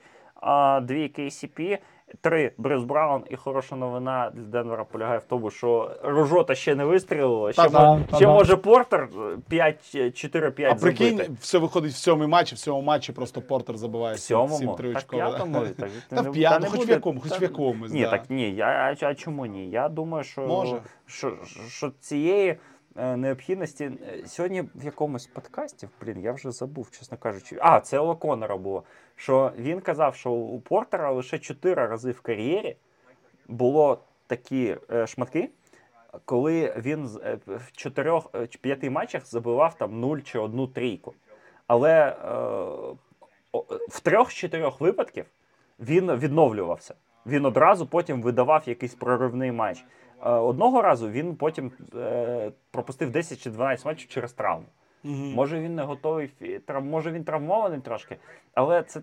дві 0.82 1.12
KCP, 1.18 1.78
три 2.20 2.52
Брюс 2.58 2.84
Браун. 2.84 3.22
І 3.30 3.36
хороша 3.36 3.76
новина 3.76 4.30
для 4.34 4.42
Денвера 4.42 4.84
полягає 4.84 5.18
в 5.18 5.24
тому, 5.24 5.50
що 5.50 5.90
Рожота 6.02 6.54
ще 6.54 6.74
не 6.74 6.84
вистрілила. 6.84 7.52
Ще, 7.52 7.62
Та-да, 7.62 7.94
мо- 7.94 8.00
ще 8.02 8.10
та-да. 8.12 8.26
може 8.32 8.56
Портер 8.56 9.08
5-4-5 9.50 10.70
А 10.70 10.74
прикинь, 10.74 11.20
все 11.40 11.58
виходить 11.58 11.92
в 11.92 11.96
сьомий 11.96 12.28
матч, 12.28 12.52
і 12.52 12.54
в 12.54 12.58
цьому 12.58 12.82
матчі 12.82 13.12
просто 13.12 13.40
Портер 13.40 13.76
забиває 13.76 14.14
В 14.14 14.18
сім 14.18 14.36
сьомому, 14.36 14.76
так 14.76 15.06
п'ятому. 15.10 15.60
Так, 15.78 15.90
Та 16.08 16.22
не- 16.22 16.30
в 16.30 16.32
п'ятому, 16.32 16.60
не 16.64 16.66
хоч 16.70 16.76
в 16.78 16.82
буде. 16.82 16.92
якому, 16.92 17.20
хоч 17.20 17.32
в 17.32 17.38
Та- 17.38 17.44
якомусь. 17.44 17.92
Ні, 17.92 18.02
да. 18.02 18.10
так 18.10 18.30
ні. 18.30 18.50
Я, 18.54 18.66
а, 19.02 19.06
а 19.06 19.14
чому 19.14 19.46
ні? 19.46 19.70
Я 19.70 19.88
думаю, 19.88 20.24
що, 20.24 20.40
Може. 20.40 20.76
що, 21.06 21.32
що 21.68 21.92
цієї 22.00 22.48
е, 22.50 22.56
необхідності 22.98 23.84
е, 23.84 24.26
сьогодні 24.26 24.62
в 24.74 24.84
якомусь 24.84 25.26
подкасті, 25.26 25.88
блін, 26.00 26.20
я 26.20 26.32
вже 26.32 26.50
забув, 26.50 26.90
чесно 26.90 27.18
кажучи. 27.18 27.56
А, 27.60 27.80
це 27.80 27.98
у 27.98 28.16
Конора 28.16 28.56
було. 28.56 28.82
Що 29.16 29.52
він 29.58 29.80
казав, 29.80 30.14
що 30.14 30.30
у 30.30 30.60
Портера 30.60 31.10
лише 31.10 31.38
чотири 31.38 31.86
рази 31.86 32.10
в 32.10 32.20
кар'єрі 32.20 32.76
було 33.48 33.98
такі 34.26 34.76
е, 34.90 35.06
шматки, 35.06 35.50
коли 36.24 36.74
він 36.76 37.10
е, 37.24 37.38
в 37.46 37.72
чотирьох 37.72 38.30
е, 38.34 38.46
чи 38.46 38.58
п'яти 38.58 38.90
матчах 38.90 39.26
забивав 39.26 39.74
там 39.74 40.00
нуль 40.00 40.18
чи 40.18 40.38
одну 40.38 40.66
трійку. 40.66 41.14
Але 41.66 41.92
е, 41.92 42.16
в 43.88 44.00
трьох 44.02 44.30
з 44.30 44.34
чотирьох 44.34 44.80
випадків 44.80 45.24
він 45.80 46.12
відновлювався. 46.12 46.94
Він 47.26 47.46
одразу 47.46 47.86
потім 47.86 48.22
видавав 48.22 48.62
якийсь 48.66 48.94
проривний 48.94 49.52
матч. 49.52 49.84
Е, 50.26 50.30
Одного 50.30 50.82
разу 50.82 51.08
він 51.10 51.36
потім 51.36 51.72
е, 51.94 52.52
пропустив 52.70 53.10
10 53.10 53.42
чи 53.42 53.50
12 53.50 53.86
матчів 53.86 54.08
через 54.08 54.32
травму. 54.32 54.66
Мгм. 55.04 55.32
Може 55.34 55.60
він 55.60 55.74
не 55.74 55.82
готовий, 55.82 56.30
може 56.82 57.12
він 57.12 57.24
травмований 57.24 57.80
трошки, 57.80 58.16
але 58.54 58.82
це, 58.82 59.00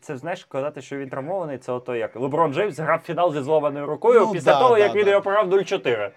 це 0.00 0.16
знаєш, 0.16 0.44
казати, 0.44 0.82
що 0.82 0.96
він 0.96 1.08
травмований, 1.08 1.58
це 1.58 1.72
ото 1.72 1.94
як 1.94 2.16
Леброн 2.16 2.54
Джеймс 2.54 2.78
грав 2.78 2.98
фінал 2.98 3.32
зі 3.34 3.40
зломаною 3.40 3.86
рукою 3.86 4.20
Ну, 4.20 4.32
після 4.32 4.52
да, 4.52 4.58
того, 4.58 4.74
да, 4.74 4.78
як 4.78 4.94
він 4.94 5.08
його 5.08 5.20
програв 5.20 5.52
0-4. 5.52 6.10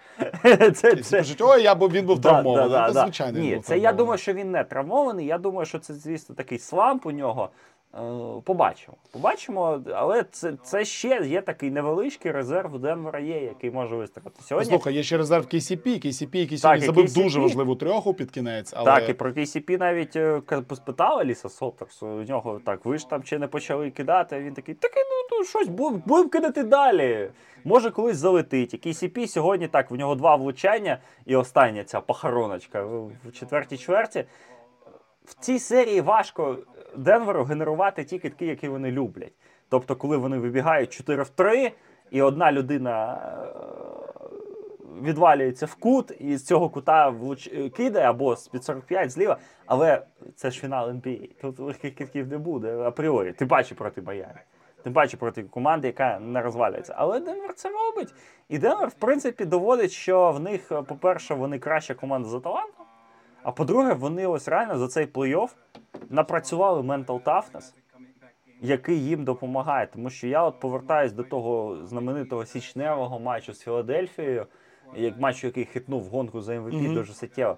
це, 1.02 1.20
всі 1.20 1.36
ой, 1.40 1.62
я 1.62 1.74
бо 1.74 1.88
він 1.88 2.06
був 2.06 2.20
травмований. 2.20 2.70
Да, 2.70 2.86
да, 2.86 2.92
да. 2.92 3.02
звичайно, 3.02 3.38
Ні, 3.38 3.60
це 3.60 3.78
я 3.78 3.92
думаю, 3.92 4.18
що 4.18 4.32
він 4.32 4.50
не 4.50 4.64
травмований. 4.64 5.26
Я 5.26 5.38
думаю, 5.38 5.66
що 5.66 5.78
це, 5.78 5.94
звісно, 5.94 6.34
такий 6.34 6.58
сламп 6.58 7.06
у 7.06 7.10
нього. 7.10 7.50
Е, 7.94 8.40
Побачимо. 8.44 8.96
Побачимо, 9.12 9.80
але 9.94 10.24
це, 10.30 10.52
це 10.62 10.84
ще 10.84 11.20
є 11.26 11.42
такий 11.42 11.70
невеличкий 11.70 12.32
резерв 12.32 12.78
Денвера 12.78 13.18
є, 13.18 13.44
який 13.44 13.70
може 13.70 13.96
вистрілити. 13.96 14.42
Сьогодні 14.42 14.70
Слухай, 14.70 14.94
є 14.94 15.02
ще 15.02 15.16
резерв 15.16 15.44
KCP, 15.44 16.06
KCP, 16.06 16.36
який 16.36 16.58
Так, 16.58 16.80
забив 16.80 17.04
KCP. 17.04 17.22
дуже 17.22 17.40
важливу 17.40 17.76
трьоху 17.76 18.14
під 18.14 18.30
кінець, 18.30 18.72
але 18.76 18.84
Так, 18.84 19.08
і 19.08 19.14
про 19.14 19.30
KCP 19.30 19.78
навіть 19.78 20.16
е, 20.16 20.40
поспитала 20.68 21.24
Ліса 21.24 21.48
Солтакс, 21.48 22.02
у 22.02 22.06
нього 22.06 22.60
так, 22.64 22.84
ви 22.84 22.98
ж 22.98 23.10
там 23.10 23.22
ще 23.22 23.38
не 23.38 23.46
почали 23.46 23.90
кидати, 23.90 24.36
а 24.36 24.40
він 24.40 24.54
такий, 24.54 24.74
такий, 24.74 25.02
ну, 25.02 25.38
ну 25.38 25.44
щось 25.44 25.68
будемо 25.68 26.02
будем 26.06 26.28
кидати 26.28 26.62
далі. 26.62 27.30
Може, 27.64 27.90
колись 27.90 28.16
залетить. 28.16 28.74
І 28.74 28.76
KCP 28.88 29.26
сьогодні 29.26 29.68
так, 29.68 29.90
в 29.90 29.94
нього 29.94 30.14
два 30.14 30.36
влучання, 30.36 30.98
і 31.26 31.36
остання 31.36 31.84
ця 31.84 32.00
похороночка 32.00 32.82
в 32.82 33.10
в 33.24 33.32
четвертій 33.32 33.78
чверті. 33.78 34.24
В 35.24 35.34
цій 35.34 35.58
серії 35.58 36.00
важко 36.00 36.56
Денверу 36.96 37.44
генерувати 37.44 38.04
ті 38.04 38.18
китки, 38.18 38.46
які 38.46 38.68
вони 38.68 38.90
люблять. 38.90 39.32
Тобто, 39.68 39.96
коли 39.96 40.16
вони 40.16 40.38
вибігають 40.38 40.92
4 40.92 41.22
в 41.22 41.28
3, 41.28 41.72
і 42.10 42.22
одна 42.22 42.52
людина 42.52 43.14
е, 43.14 43.70
відвалюється 45.02 45.66
в 45.66 45.74
кут, 45.74 46.12
і 46.18 46.36
з 46.36 46.46
цього 46.46 46.68
кута 46.68 47.08
влуч... 47.08 47.46
е, 47.46 47.68
кидає 47.68 48.06
або 48.06 48.36
з 48.36 48.48
під 48.48 48.64
45 48.64 49.10
зліва. 49.10 49.36
Але 49.66 50.02
це 50.34 50.50
ж 50.50 50.60
фінал 50.60 50.90
NBA. 50.90 51.28
Тут 51.40 51.58
легких 51.58 51.94
китків 51.94 52.28
не 52.28 52.38
буде 52.38 52.78
апріорі. 52.78 53.32
Ти 53.32 53.44
бачиш 53.44 53.78
проти 53.78 54.02
Майами. 54.02 54.40
Тим 54.82 54.92
паче 54.92 55.16
проти 55.16 55.42
команди, 55.42 55.86
яка 55.86 56.18
не 56.18 56.42
розвалюється. 56.42 56.94
Але 56.96 57.20
Денвер 57.20 57.54
це 57.54 57.70
робить. 57.70 58.14
І 58.48 58.58
Денвер, 58.58 58.88
в 58.88 58.94
принципі, 58.94 59.44
доводить, 59.44 59.90
що 59.90 60.32
в 60.32 60.40
них, 60.40 60.72
е, 60.72 60.82
по-перше, 60.82 61.34
вони 61.34 61.58
краща 61.58 61.94
команда 61.94 62.28
за 62.28 62.40
талантом. 62.40 62.86
А 63.42 63.52
по-друге, 63.52 63.92
вони 63.92 64.26
ось 64.26 64.48
реально 64.48 64.78
за 64.78 64.88
цей 64.88 65.06
плей-офф 65.06 65.48
напрацювали 66.10 66.82
mental 66.82 67.22
toughness, 67.22 67.72
який 68.60 69.04
їм 69.04 69.24
допомагає. 69.24 69.86
Тому 69.86 70.10
що 70.10 70.26
я 70.26 70.44
от 70.44 70.60
повертаюсь 70.60 71.12
до 71.12 71.22
того 71.22 71.78
знаменитого 71.86 72.44
січневого 72.46 73.18
матчу 73.18 73.52
з 73.52 73.60
Філадельфією, 73.60 74.46
як 74.96 75.20
матчу, 75.20 75.46
який 75.46 75.64
хитнув 75.64 76.02
гонку 76.02 76.40
за 76.40 76.52
MVP 76.52 76.82
Мгм. 76.82 76.94
дуже 76.94 77.12
суттєво. 77.12 77.56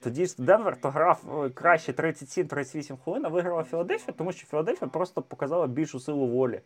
Тоді 0.00 0.26
Денвер 0.38 0.76
то 0.80 0.90
грав 0.90 1.44
е, 1.44 1.50
краще 1.50 1.92
37-38 1.92 2.96
хвилин, 3.04 3.26
а 3.26 3.28
виграла 3.28 3.64
Філадельфія, 3.64 4.14
тому 4.18 4.32
що 4.32 4.46
Філадельфія 4.46 4.88
просто 4.88 5.22
показала 5.22 5.66
більшу 5.66 6.00
силу 6.00 6.26
волі 6.26 6.54
е, 6.54 6.60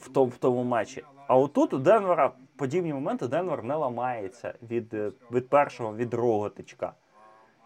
в 0.00 0.08
тому, 0.08 0.26
в 0.26 0.36
тому 0.36 0.64
матчі. 0.64 1.04
А 1.26 1.36
отут 1.36 1.74
у 1.74 1.78
Денвера 1.78 2.32
подібні 2.56 2.92
моменти 2.92 3.28
Денвер 3.28 3.64
не 3.64 3.74
ламається 3.74 4.54
від, 4.70 4.94
е, 4.94 5.12
від 5.32 5.48
першого, 5.48 5.96
від 5.96 6.10
другого 6.10 6.48
тичка. 6.48 6.92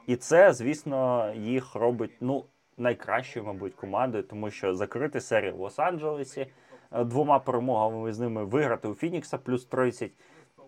І 0.06 0.16
це, 0.16 0.52
звісно, 0.52 1.32
їх 1.36 1.74
робить 1.74 2.10
ну, 2.20 2.44
найкращою, 2.78 3.46
мабуть, 3.46 3.74
командою, 3.74 4.22
тому 4.22 4.50
що 4.50 4.74
закрити 4.74 5.20
серію 5.20 5.56
в 5.56 5.60
Лос-Анджелесі 5.60 6.46
е, 6.92 7.04
двома 7.04 7.38
перемогами 7.38 8.12
з 8.12 8.18
ними 8.18 8.44
виграти 8.44 8.88
у 8.88 8.94
Фінікса 8.94 9.38
плюс 9.38 9.64
30. 9.64 10.10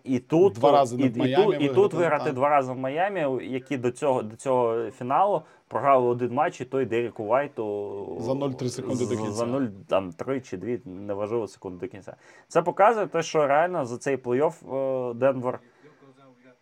І 0.03 0.19
тут, 0.19 0.53
Два 0.53 0.71
рази 0.71 0.95
і, 0.95 1.05
і, 1.05 1.35
тут, 1.35 1.61
і 1.61 1.69
тут 1.69 1.93
виграти, 1.93 2.25
так. 2.25 2.33
два 2.33 2.49
рази 2.49 2.73
в 2.73 2.77
Майамі, 2.77 3.45
які 3.45 3.77
до 3.77 3.91
цього, 3.91 4.23
до 4.23 4.35
цього 4.35 4.91
фіналу 4.91 5.41
програли 5.67 6.07
один 6.07 6.33
матч, 6.33 6.61
і 6.61 6.65
той 6.65 6.85
Деріку 6.85 7.25
Вайту 7.25 8.17
За 8.19 8.31
0,3 8.31 8.69
секунди 8.69 9.05
до 9.05 9.17
кінця. 9.17 9.31
За 9.31 9.45
0, 9.45 9.61
там, 9.87 10.11
3 10.11 10.41
чи 10.41 10.57
2, 10.57 10.77
неважливо, 10.85 11.47
секунди 11.47 11.85
до 11.85 11.91
кінця. 11.91 12.15
Це 12.47 12.61
показує 12.61 13.07
те, 13.07 13.21
що 13.21 13.47
реально 13.47 13.85
за 13.85 13.97
цей 13.97 14.15
плей-офф 14.15 15.09
е, 15.11 15.13
Денвер 15.13 15.59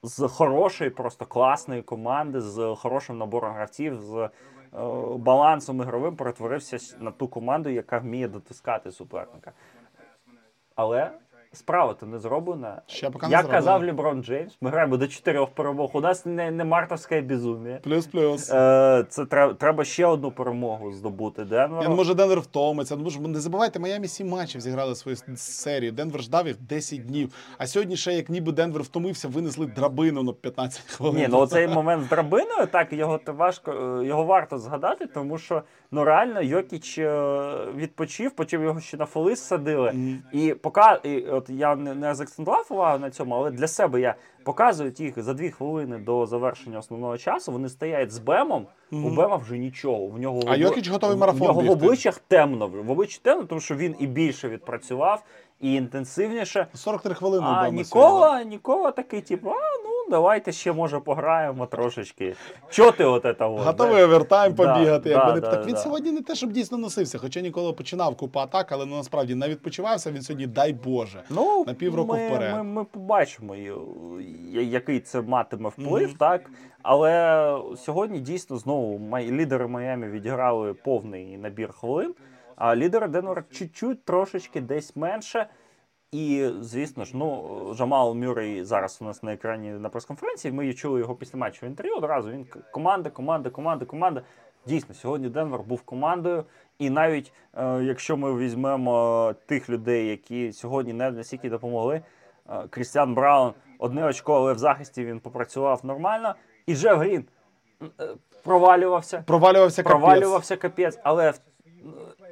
з 0.05 0.27
хорошої, 0.27 0.89
просто 0.89 1.25
класної 1.25 1.81
команди, 1.81 2.41
з 2.41 2.75
хорошим 2.75 3.17
набором 3.17 3.53
гравців, 3.53 4.01
з 4.01 4.15
е, 4.15 4.29
балансом 5.17 5.81
ігровим 5.81 6.15
перетворився 6.15 6.97
на 6.99 7.11
ту 7.11 7.27
команду, 7.27 7.69
яка 7.69 7.97
вміє 7.97 8.27
дотискати 8.27 8.91
суперника. 8.91 9.51
Але 10.75 11.11
справа 11.55 11.93
то 11.93 12.05
не 12.05 12.19
зроблена. 12.19 12.81
Ще 12.87 13.09
поки 13.09 13.25
не 13.25 13.31
Як 13.31 13.41
зроблено. 13.41 13.65
казав 13.65 13.83
Ліброн 13.83 14.23
Джеймс, 14.23 14.57
ми 14.61 14.69
граємо 14.69 14.97
до 14.97 15.07
чотирьох 15.07 15.49
перемог. 15.49 15.89
У 15.93 16.01
нас 16.01 16.25
не, 16.25 16.51
не 16.51 16.65
мартовское 16.65 17.21
безумие. 17.21 17.79
плюс-плюс. 17.83 18.51
Е, 18.51 19.05
це 19.09 19.25
треба, 19.25 19.53
треба 19.53 19.83
ще 19.83 20.05
одну 20.05 20.31
перемогу 20.31 20.91
здобути 20.91 21.43
Денверу. 21.43 21.83
Я, 21.83 21.89
ну, 21.89 21.95
може, 21.95 22.13
Денвер 22.13 22.39
втомиться. 22.39 22.95
Ну, 22.95 23.03
може, 23.03 23.19
не 23.19 23.39
забувайте, 23.39 23.79
Майамі 23.79 24.07
сім 24.07 24.29
матчів 24.29 24.61
зіграли 24.61 24.95
свою 24.95 25.17
серію. 25.35 25.91
Денвер 25.91 26.21
ждав 26.21 26.47
їх 26.47 26.61
10 26.61 27.05
днів. 27.05 27.33
А 27.57 27.67
сьогодні 27.67 27.97
ще, 27.97 28.13
як 28.13 28.29
ніби 28.29 28.51
Денвер 28.51 28.81
втомився, 28.81 29.27
винесли 29.27 29.65
драбину 29.65 30.23
на 30.23 30.33
15 30.33 30.81
хвилин. 30.81 31.17
Ні, 31.17 31.27
ну 31.31 31.47
цей 31.47 31.67
момент 31.67 32.03
з 32.03 32.09
драбиною, 32.09 32.67
так 32.71 32.93
його 32.93 33.19
важко, 33.27 33.71
е, 33.71 34.05
його 34.05 34.23
варто 34.23 34.57
згадати, 34.57 35.05
тому 35.05 35.37
що 35.37 35.61
ну 35.91 36.03
реально 36.03 36.41
Йокіч 36.41 36.97
е, 36.97 37.55
відпочив, 37.75 38.31
потім 38.31 38.63
його 38.63 38.79
ще 38.79 38.97
на 38.97 39.05
фолис 39.05 39.39
садили. 39.39 39.93
І 40.31 40.53
пока 40.53 40.99
і 41.03 41.21
от 41.21 41.44
я 41.49 41.75
не, 41.75 41.93
не 41.93 42.15
заакцентував 42.15 42.67
увагу 42.69 42.99
на 42.99 43.09
цьому, 43.11 43.35
але 43.35 43.51
для 43.51 43.67
себе 43.67 44.01
я 44.01 44.15
показую 44.43 44.93
їх 44.97 45.23
за 45.23 45.33
дві 45.33 45.51
хвилини 45.51 45.97
до 45.97 46.25
завершення 46.25 46.79
основного 46.79 47.17
часу. 47.17 47.51
Вони 47.51 47.69
стоять 47.69 48.11
з 48.11 48.19
Бемом. 48.19 48.67
У 48.91 49.09
Бема 49.09 49.35
вже 49.35 49.57
нічого. 49.57 50.07
В 50.07 50.19
нього 50.19 50.41
А 50.47 50.55
Йокіч 50.55 50.89
готовий 50.89 51.17
в 51.17 51.19
нього 51.19 51.61
бігти. 51.61 51.69
в 51.69 51.71
обличчях 51.71 52.19
темно. 52.19 52.67
В 52.67 52.91
обличчі 52.91 53.19
темно, 53.23 53.43
тому 53.45 53.61
що 53.61 53.75
він 53.75 53.95
і 53.99 54.07
більше 54.07 54.49
відпрацював, 54.49 55.23
і 55.61 55.73
інтенсивніше. 55.73 56.67
43 56.73 57.13
хвилини. 57.13 57.45
А. 57.49 57.69
Нікола, 57.69 58.43
Нікола 58.43 58.91
такий, 58.91 59.21
типу, 59.21 59.49
а 59.49 59.84
давайте 60.09 60.51
ще 60.51 60.73
може 60.73 60.99
пограємо 60.99 61.65
трошечки. 61.65 62.35
Чо 62.69 62.91
ти 62.91 63.05
от 63.05 63.23
це 63.23 63.35
от? 63.39 63.61
Готовий 63.61 64.03
овертайм 64.03 64.55
побігати. 64.55 65.09
да, 65.09 65.15
якби 65.15 65.33
не 65.33 65.39
да, 65.39 65.51
так. 65.51 65.65
Він 65.65 65.77
сьогодні 65.77 66.11
не 66.11 66.21
те, 66.21 66.35
щоб 66.35 66.51
дійсно 66.51 66.77
носився. 66.77 67.17
Хоча 67.17 67.41
Нікола 67.41 67.73
починав 67.73 68.15
купу 68.15 68.39
атак, 68.39 68.71
але 68.71 68.85
ну, 68.85 68.95
насправді 68.95 69.35
не 69.35 69.49
відпочивався. 69.49 70.11
Він 70.11 70.21
сьогодні, 70.21 70.47
дай 70.47 70.73
Боже. 70.73 71.23
Ну, 71.29 71.63
на 71.67 71.73
півроку 71.73 72.13
ми, 72.13 72.27
вперед. 72.27 72.55
Ми, 72.55 72.63
ми 72.63 72.83
побачимо, 72.83 73.55
який 74.51 74.99
це 74.99 75.21
матиме 75.21 75.69
вплив, 75.69 76.07
Мгм. 76.07 76.17
так. 76.17 76.41
Але 76.83 77.57
сьогодні 77.77 78.19
дійсно 78.19 78.57
знову 78.57 78.99
май- 78.99 79.31
лідери 79.31 79.67
Маямі 79.67 80.09
відіграли 80.09 80.73
повний 80.73 81.37
набір 81.37 81.71
хвилин, 81.71 82.13
а 82.55 82.75
лідери 82.75 83.07
Денвера 83.07 83.43
чуть-чуть 83.51 84.05
трошечки 84.05 84.61
десь 84.61 84.95
менше. 84.95 85.45
І, 86.11 86.49
звісно 86.61 87.05
ж, 87.05 87.11
ну, 87.17 87.71
Джамал 87.77 88.13
Мюррей 88.15 88.63
зараз 88.63 88.97
у 89.01 89.05
нас 89.05 89.23
на 89.23 89.33
екрані 89.33 89.69
на 89.69 89.89
прес-конференції. 89.89 90.51
Ми 90.51 90.73
чули 90.73 90.99
його 90.99 91.15
після 91.15 91.39
матчу 91.39 91.65
інтерв'ю. 91.65 91.95
Одразу 91.97 92.31
він 92.31 92.45
команда, 92.71 93.09
команда, 93.09 93.49
команда, 93.49 93.85
команда. 93.85 94.21
Дійсно, 94.65 94.95
сьогодні 94.95 95.29
Денвер 95.29 95.59
був 95.61 95.81
командою. 95.81 96.43
І 96.79 96.89
навіть 96.89 97.33
е, 97.57 97.83
якщо 97.83 98.17
ми 98.17 98.37
візьмемо 98.37 99.33
тих 99.45 99.69
людей, 99.69 100.07
які 100.07 100.51
сьогодні 100.53 100.93
не 100.93 101.11
настільки 101.11 101.49
допомогли, 101.49 102.01
е, 102.49 102.67
Крістіан 102.69 103.13
Браун 103.13 103.53
одне 103.79 104.05
очко, 104.05 104.33
але 104.33 104.53
в 104.53 104.57
захисті 104.57 105.05
він 105.05 105.19
попрацював 105.19 105.85
нормально. 105.85 106.35
І 106.65 106.75
Джеф 106.75 106.97
Грін 106.97 107.25
е, 107.81 107.87
провалювався 108.43 109.23
Провалювався 109.27 109.83
капець. 109.83 109.99
провалювався 110.01 110.57
капець, 110.57 110.99
але 111.03 111.31
в- 111.31 111.39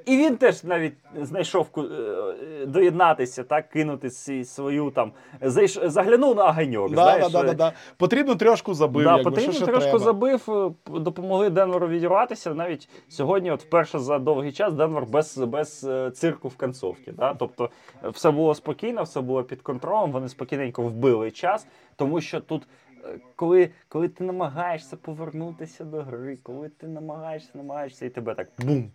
і 0.05 0.17
він 0.17 0.37
теж 0.37 0.63
навіть 0.63 0.93
знайшов 1.21 1.67
е, 1.77 2.65
доєднатися, 2.65 3.43
так, 3.43 3.69
кинути 3.69 4.09
свою 4.43 4.91
там. 4.91 5.11
зайш... 5.41 5.79
Заглянув 5.83 6.35
на 6.35 6.49
огоньок. 6.49 6.89
Да, 6.89 6.95
знаєш, 6.95 7.31
да, 7.31 7.41
да, 7.41 7.47
да, 7.47 7.53
да. 7.53 7.73
Потрібно 7.97 8.35
трьошку 8.35 8.73
забив. 8.73 9.03
Да, 9.03 9.11
якби, 9.17 9.23
потрібно 9.31 9.53
що 9.53 9.63
ще 9.63 9.71
трошки 9.71 9.89
треба. 9.89 9.99
забив, 9.99 10.43
е, 10.49 10.99
допомогли 10.99 11.49
Денверу 11.49 11.87
відірватися. 11.87 12.53
Навіть 12.53 12.89
сьогодні, 13.09 13.51
от 13.51 13.61
вперше 13.63 13.99
за 13.99 14.19
довгий 14.19 14.51
час, 14.51 14.73
Денвер 14.73 15.05
без, 15.05 15.37
без 15.37 15.83
е, 15.83 16.11
цирку 16.11 16.47
в 16.47 16.55
концовці. 16.57 17.11
Да? 17.11 17.33
Тобто 17.39 17.69
е, 18.03 18.09
все 18.09 18.31
було 18.31 18.55
спокійно, 18.55 19.03
все 19.03 19.21
було 19.21 19.43
під 19.43 19.61
контролем, 19.61 20.11
вони 20.11 20.29
спокійненько 20.29 20.81
вбили 20.83 21.31
час, 21.31 21.67
тому 21.95 22.21
що 22.21 22.39
тут. 22.39 22.63
е, 23.05 23.19
Коли, 23.35 23.69
коли 23.89 24.07
ти 24.07 24.23
намагаєшся 24.23 24.97
повернутися 24.97 25.83
до 25.83 26.01
гри, 26.01 26.37
коли 26.43 26.69
ти 26.69 26.87
намагаєшся, 26.87 27.49
намагаєшся, 27.53 28.05
і 28.05 28.09
тебе 28.09 28.35
так 28.35 28.47
бум, 28.59 28.91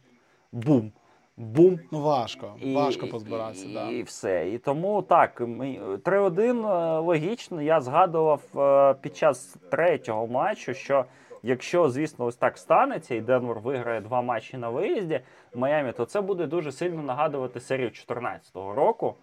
бум, 0.52 0.92
бум, 1.36 1.80
Ну 1.92 2.00
важко, 2.00 2.54
і, 2.60 2.74
важко 2.74 3.06
позбиратися. 3.06 3.66
і, 3.68 3.74
да. 3.74 3.90
і 3.90 4.02
все. 4.02 4.48
І 4.48 4.58
тому 4.58 5.02
так, 5.02 5.40
3-1 5.40 6.66
е, 6.66 6.98
логічно. 6.98 7.62
Я 7.62 7.80
згадував 7.80 8.42
е, 8.56 8.94
під 8.94 9.16
час 9.16 9.56
третього 9.70 10.26
матчу, 10.26 10.74
що 10.74 11.04
якщо, 11.42 11.88
звісно, 11.88 12.24
ось 12.24 12.36
так 12.36 12.58
станеться, 12.58 13.14
і 13.14 13.20
Денвер 13.20 13.60
виграє 13.60 14.00
два 14.00 14.22
матчі 14.22 14.56
на 14.56 14.68
виїзді 14.68 15.20
в 15.54 15.58
Майамі, 15.58 15.92
то 15.92 16.04
це 16.04 16.20
буде 16.20 16.46
дуже 16.46 16.72
сильно 16.72 17.02
нагадувати 17.02 17.60
серію 17.60 17.88
2014 17.88 18.56
року. 18.56 19.14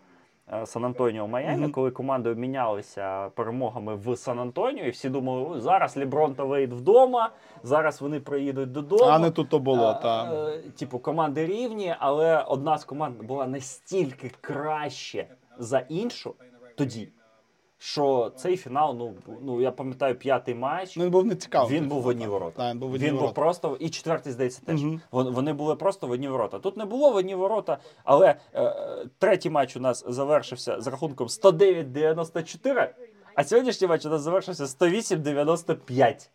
Е, 0.54 0.66
Сан-Антоніо 0.66 1.28
Майами, 1.28 1.66
mm 1.66 1.68
-hmm. 1.68 1.72
коли 1.72 1.92
команди 1.92 2.30
обмінялися 2.30 3.30
перемогами 3.30 3.96
в 3.96 4.18
Сан-Антоніо, 4.18 4.86
і 4.86 4.90
всі 4.90 5.10
думали, 5.10 5.62
зараз 5.62 5.98
Ліброн 5.98 6.36
та 6.36 6.44
Вейд 6.44 6.74
вдома, 6.74 7.30
зараз 7.64 8.02
вони 8.02 8.20
приїдуть 8.20 8.72
додому. 8.72 9.04
А 9.12 9.20
не 9.20 9.32
тут 9.32 9.50
то 9.50 9.60
було, 9.60 9.86
А, 9.88 9.94
та. 9.94 10.34
е, 10.34 10.58
Типу, 10.80 11.00
команди 11.00 11.46
рівні, 11.46 11.96
але 12.00 12.42
одна 12.42 12.78
з 12.78 12.86
команд 12.86 13.24
була 13.24 13.48
настільки 13.48 14.32
краще 14.42 15.28
за 15.58 15.80
іншу 15.80 16.36
тоді, 16.78 17.10
що 17.78 18.32
цей 18.36 18.58
фінал, 18.58 18.96
ну, 18.98 19.14
ну 19.42 19.62
я 19.62 19.72
пам'ятаю, 19.72 20.16
п'ятий 20.16 20.56
матч. 20.56 20.98
Ну, 20.98 21.04
він 21.04 21.12
був 21.12 21.26
не 21.26 21.36
цікавий. 21.36 21.78
Він 21.78 21.88
був 21.88 22.02
в 22.02 22.08
одні 22.08 22.28
ворота. 22.28 22.58
Так, 22.58 22.72
він 22.72 22.80
був 22.80 22.90
в 22.90 22.94
одні 22.94 23.08
Він 23.08 23.18
був 23.18 23.34
просто 23.34 23.78
і 23.80 23.90
четвертий, 23.90 24.34
здається, 24.34 24.62
теж. 24.66 24.84
Угу. 24.84 25.00
Вони 25.12 25.54
були 25.54 25.76
просто 25.76 26.08
в 26.08 26.12
одні 26.12 26.28
ворота. 26.28 26.60
Тут 26.60 26.78
не 26.78 26.86
було 26.86 27.12
в 27.12 27.16
одні 27.16 27.36
ворота, 27.36 27.78
але 28.04 28.36
е, 28.54 28.76
третій 29.20 29.50
матч 29.50 29.78
у 29.78 29.80
нас 29.80 30.06
завершився 30.08 30.82
з 30.82 30.88
рахунком 30.88 31.28
109-94, 31.28 32.90
а 33.36 33.44
сьогоднішній 33.44 33.88
матч 33.88 34.06
у 34.06 34.10
нас 34.10 34.22
завершився 34.22 34.64
108-95. 34.64 36.30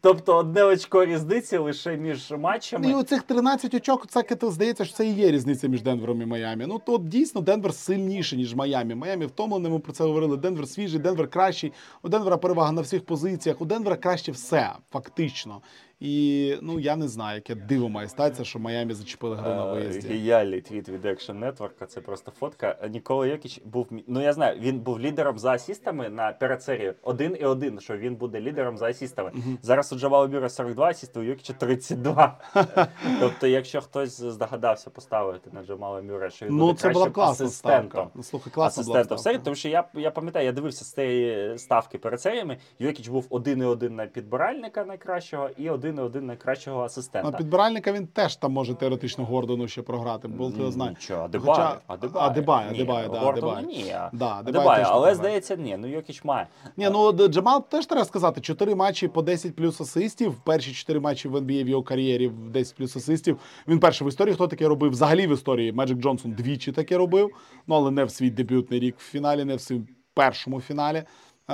Тобто 0.00 0.36
одне 0.36 0.64
очко 0.64 1.04
різниці 1.04 1.56
лише 1.56 1.96
між 1.96 2.30
матчами. 2.30 2.90
І 2.90 2.94
у 2.94 3.02
цих 3.02 3.22
13 3.22 3.74
очок, 3.74 4.06
це 4.06 4.24
здається, 4.42 4.84
що 4.84 4.94
це 4.94 5.06
і 5.06 5.12
є 5.12 5.30
різниця 5.30 5.68
між 5.68 5.82
Денвером 5.82 6.22
і 6.22 6.26
Майами. 6.26 6.66
Ну 6.66 6.80
то 6.86 6.98
дійсно 6.98 7.40
Денвер 7.40 7.74
сильніший, 7.74 8.38
ніж 8.38 8.54
Майами. 8.54 8.94
Майамі 8.94 9.26
втомлений, 9.26 9.72
ми 9.72 9.78
про 9.78 9.92
це 9.92 10.04
говорили. 10.04 10.36
Денвер 10.36 10.68
свіжий, 10.68 11.00
Денвер 11.00 11.28
кращий. 11.28 11.72
У 12.02 12.08
Денвера 12.08 12.36
перевага 12.36 12.72
на 12.72 12.80
всіх 12.80 13.06
позиціях. 13.06 13.60
У 13.60 13.64
Денвера 13.64 13.96
краще 13.96 14.32
все, 14.32 14.72
фактично. 14.90 15.60
І 16.00 16.56
ну 16.62 16.80
я 16.80 16.96
не 16.96 17.08
знаю, 17.08 17.34
яке 17.34 17.54
диво 17.54 17.88
має 17.88 18.08
статися, 18.08 18.44
що 18.44 18.58
Майамі 18.58 18.94
зачепили 18.94 19.36
гру 19.36 19.50
на 19.50 19.72
Е, 19.72 19.74
виїзді. 19.74 20.08
Геніальний 20.08 20.60
твіт 20.60 20.88
від 20.88 21.04
Action 21.04 21.38
Network, 21.44 21.86
це 21.86 22.00
просто 22.00 22.30
фотка. 22.30 22.88
Нікола 22.90 23.26
Йокіч 23.26 23.60
був 23.64 23.88
ну 24.06 24.22
я 24.22 24.32
знаю, 24.32 24.60
він 24.60 24.80
був 24.80 25.00
лідером 25.00 25.38
за 25.38 25.52
асістами 25.52 26.08
на 26.08 26.32
перед 26.32 26.62
серією. 26.62 26.94
Один 27.02 27.36
і 27.40 27.44
один, 27.44 27.80
що 27.80 27.96
він 27.96 28.16
буде 28.16 28.40
лідером 28.40 28.78
за 28.78 28.86
асістами. 28.86 29.32
Зараз 29.62 29.92
у 29.92 29.98
Джамала 29.98 30.26
Бюра 30.26 30.48
42 30.48 30.86
асісти, 30.86 31.20
у 31.20 31.22
Йокіча 31.22 31.52
32. 31.52 32.38
тобто, 33.20 33.46
якщо 33.46 33.80
хтось 33.80 34.20
здогадався 34.20 34.90
поставити 34.90 35.50
на 35.52 35.62
Джамала 35.62 36.02
Мюра, 36.02 36.30
що 36.30 36.46
він 36.46 36.56
Ну 36.56 36.66
буде 36.66 36.78
це 36.78 36.88
була 36.88 37.10
кращим 37.10 37.46
асистентом. 37.46 38.08
Ну, 38.14 38.22
слухай, 38.22 38.52
класна 38.52 38.80
Асистентом 38.80 39.18
серії, 39.18 39.40
тому 39.44 39.56
що 39.56 39.68
я, 39.68 39.84
я 39.94 40.10
пам'ятаю, 40.10 40.46
я 40.46 40.52
дивився 40.52 40.84
з 40.84 40.92
цієї 40.92 41.58
ставки 41.58 41.98
перед 41.98 42.20
серіями. 42.20 42.58
Йокіч 42.78 43.08
був 43.08 43.26
один 43.30 43.62
і 43.62 43.64
один 43.64 43.94
на 43.94 44.06
підбиральника 44.06 44.84
найкращого 44.84 45.50
і 45.56 45.70
один 45.70 45.85
і 45.88 46.00
один 46.00 46.26
найкращого 46.26 46.82
асистента. 46.82 47.30
Ну, 47.30 47.36
підбиральника 47.38 47.92
він 47.92 48.06
теж 48.06 48.36
там 48.36 48.52
може 48.52 48.74
теоретично 48.74 49.24
Гордону 49.24 49.68
ще 49.68 49.82
програти, 49.82 50.28
бо 50.28 50.50
ти 50.50 50.70
знає. 50.70 50.90
Нічого, 50.90 51.22
Адебаю, 51.24 51.50
Хоча- 51.56 51.80
Адебаю. 51.86 52.26
Адебаю, 52.30 52.70
Ні, 52.72 52.76
Адебаю, 52.80 53.08
да, 53.08 53.18
Гордона 53.18 53.52
Адебаю. 53.52 53.66
ні, 53.66 53.94
Да, 54.12 54.26
Адебаю, 54.38 54.42
точно 54.42 54.82
але 54.84 54.86
Адебаю. 54.96 55.14
здається, 55.14 55.56
ні, 55.56 55.76
ну 55.76 55.86
Йокіч 55.86 56.24
має. 56.24 56.46
Ні, 56.76 56.88
ну 56.92 57.12
Д- 57.12 57.28
Джамал 57.28 57.68
теж 57.68 57.86
треба 57.86 58.04
сказати. 58.04 58.40
Чотири 58.40 58.74
матчі 58.74 59.08
по 59.08 59.22
10 59.22 59.56
плюс 59.56 59.80
асистів. 59.80 60.34
Перші 60.44 60.72
чотири 60.72 61.00
матчі 61.00 61.28
в 61.28 61.36
NBA 61.36 61.64
в 61.64 61.68
його 61.68 61.82
кар'єрі 61.82 62.28
в 62.28 62.50
10 62.50 62.76
плюс 62.76 62.96
асистів. 62.96 63.38
Він 63.68 63.78
перший 63.80 64.06
в 64.06 64.08
історії, 64.08 64.34
хто 64.34 64.46
таке 64.48 64.68
робив. 64.68 64.90
Взагалі 64.90 65.26
в 65.26 65.32
історії 65.32 65.72
Меджик 65.72 65.98
Джонсон 65.98 66.32
двічі 66.32 66.72
таке 66.72 66.96
робив. 66.98 67.30
Ну 67.66 67.74
але 67.74 67.90
не 67.90 68.04
в 68.04 68.10
свій 68.10 68.30
дебютний 68.30 68.80
рік 68.80 68.94
в 68.98 69.02
фіналі, 69.10 69.44
не 69.44 69.56
в 69.56 69.60
своєму 69.60 69.86
першому 70.14 70.60
фіналі, 70.60 70.96
е, 70.96 71.04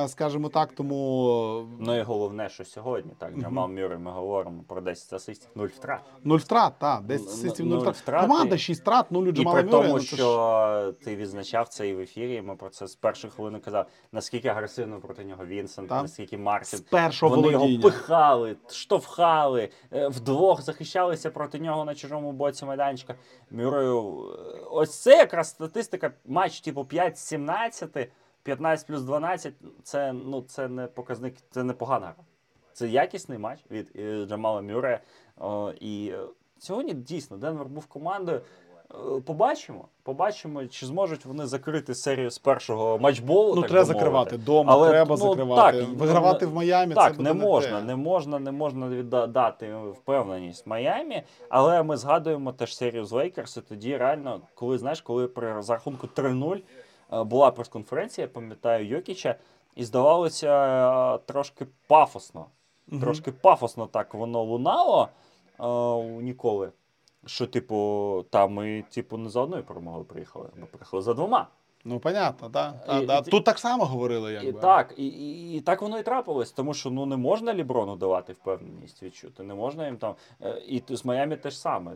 скажімо 0.06 0.48
так. 0.48 0.72
Тому 0.72 1.66
Ну 1.80 1.98
і 1.98 2.02
головне, 2.02 2.48
що 2.48 2.64
сьогодні, 2.64 3.12
так, 3.18 3.34
Джамал 3.38 3.68
Мюррей, 3.68 3.98
ми 3.98 4.10
говоримо 4.10 4.62
про 4.68 4.80
10 4.80 5.12
асистів, 5.12 5.48
0 5.54 5.66
втрат. 5.66 6.00
нуль 6.24 6.38
втрат, 6.38 6.72
так, 6.78 7.02
10 7.02 7.26
Ну, 7.26 7.32
асистів, 7.32 7.66
нуль 7.66 7.74
нуль 7.74 7.80
втрат. 7.80 7.96
втрат 7.96 8.20
Команда 8.22 8.54
і- 8.54 8.58
6 8.58 8.80
втрат, 8.80 9.10
нуль 9.12 9.22
у 9.22 9.28
І 9.28 9.32
при 9.32 9.44
Мюррея. 9.44 9.68
тому, 9.70 9.88
ну, 9.88 10.00
що 10.00 10.92
ти 11.04 11.16
відзначав 11.16 11.68
це 11.68 11.88
і 11.88 11.94
в 11.94 12.00
ефірі, 12.00 12.42
ми 12.42 12.56
про 12.56 12.68
це 12.68 12.86
з 12.86 12.94
першої 12.94 13.32
хвилини 13.32 13.58
казав, 13.58 13.86
наскільки 14.12 14.48
агресивно 14.48 15.00
проти 15.00 15.24
нього 15.24 15.46
Вінсент, 15.46 15.88
Так. 15.88 16.02
наскільки 16.02 16.38
Мартін. 16.38 16.78
З 16.78 16.82
першого 16.82 17.36
Вони 17.36 17.48
його 17.52 17.68
пихали, 17.82 18.56
штовхали, 18.70 19.68
е, 19.92 20.08
вдвох 20.08 20.62
захищалися 20.62 21.30
проти 21.30 21.58
нього 21.58 21.84
на 21.84 21.94
чужому 21.94 22.32
боці 22.32 22.64
майданчика. 22.64 23.14
Мюрею, 23.50 24.24
е, 24.32 24.60
ось 24.70 25.02
це 25.02 25.16
якраз 25.16 25.48
статистика, 25.48 26.10
матч 26.26 26.60
типу 26.60 26.84
5-17, 26.84 28.08
15 28.42 28.86
плюс 28.86 29.02
12, 29.02 29.54
це, 29.82 30.12
ну, 30.12 30.42
це 30.42 30.68
не 30.68 30.86
показник, 30.86 31.34
це 31.50 31.62
не 31.62 31.72
погана 31.72 32.06
гра. 32.06 32.24
Це 32.72 32.88
якісний 32.88 33.38
матч 33.38 33.60
від 33.70 33.90
е, 33.96 34.26
Джамала 34.26 34.62
Мюрея. 34.62 35.00
О, 35.40 35.72
і 35.80 36.12
е, 36.14 36.18
сьогодні 36.58 36.94
дійсно 36.94 37.36
Денвер 37.36 37.66
був 37.66 37.86
командою. 37.86 38.40
Е, 38.90 39.20
Побачимо, 39.20 39.88
побачимо, 40.02 40.66
чи 40.66 40.86
зможуть 40.86 41.24
вони 41.24 41.46
закрити 41.46 41.94
серію 41.94 42.30
з 42.30 42.38
першого 42.38 42.98
матчболу. 42.98 43.54
Ну, 43.54 43.60
так 43.60 43.70
треба 43.70 43.84
закривати 43.84 44.38
дома, 44.38 44.72
Але, 44.72 44.88
треба 44.88 45.16
ну, 45.18 45.28
закривати. 45.28 45.78
так, 45.80 45.88
Вигравати 45.88 46.46
в 46.46 46.54
Майамі 46.54 46.94
Так, 46.94 47.12
це 47.12 47.16
буде 47.16 47.34
не 47.34 47.44
можна, 47.44 47.80
те. 47.80 47.86
не 47.86 47.96
можна, 47.96 48.38
не 48.38 48.52
можна 48.52 48.88
віддати 48.88 49.74
впевненість 49.74 50.66
Майамі, 50.66 51.22
але 51.48 51.82
ми 51.82 51.96
згадуємо 51.96 52.52
теж 52.52 52.76
серію 52.76 53.04
з 53.04 53.12
Лейкерс, 53.12 53.56
і 53.56 53.60
тоді 53.60 53.96
реально, 53.96 54.40
коли 54.54 54.78
знаєш, 54.78 55.00
коли 55.00 55.28
при 55.28 55.62
за 55.62 55.72
рахунку 55.72 56.08
3-0 56.16 56.54
е, 56.56 56.60
була 57.12 57.50
прес-конференція, 57.50 58.26
я 58.26 58.32
пам'ятаю 58.32 58.86
Йокіча, 58.86 59.34
і 59.76 59.84
здавалося 59.84 60.48
е, 61.14 61.18
трошки 61.26 61.66
пафосно. 61.86 62.46
Трошки 63.00 63.32
пафосно 63.32 63.86
так 63.86 64.14
воно 64.14 64.42
лунало 64.42 65.08
е, 65.60 66.22
Ніколи. 66.22 66.72
Що, 67.26 67.46
типу, 67.46 68.24
там 68.30 68.52
ми, 68.52 68.84
типу, 68.90 69.16
не 69.16 69.28
за 69.28 69.40
одною 69.40 69.64
перемогою 69.64 70.04
приїхали, 70.04 70.48
ми 70.56 70.66
приїхали 70.66 71.02
за 71.02 71.14
двома. 71.14 71.48
Ну, 71.84 72.00
понятно, 72.00 72.48
так. 72.50 72.84
Та, 72.86 72.98
І- 73.00 73.06
та. 73.06 73.18
і- 73.18 73.30
Тут 73.30 73.44
так 73.44 73.58
само 73.58 73.84
говорили, 73.84 74.32
якби. 74.32 74.48
І 74.48 74.52
так, 74.52 74.94
і, 74.96 75.06
і, 75.06 75.56
і 75.56 75.60
так 75.60 75.82
воно 75.82 75.98
і 75.98 76.02
трапилось, 76.02 76.52
тому 76.52 76.74
що 76.74 76.90
ну 76.90 77.06
не 77.06 77.16
можна 77.16 77.54
Ліброну 77.54 77.96
давати 77.96 78.32
впевненість 78.32 79.02
відчути. 79.02 79.42
Не 79.42 79.54
можна 79.54 79.86
їм 79.86 79.96
там. 79.96 80.14
е, 80.42 80.62
І 80.68 80.82
з 80.88 81.04
Майамі 81.04 81.36
теж 81.36 81.58
саме. 81.58 81.94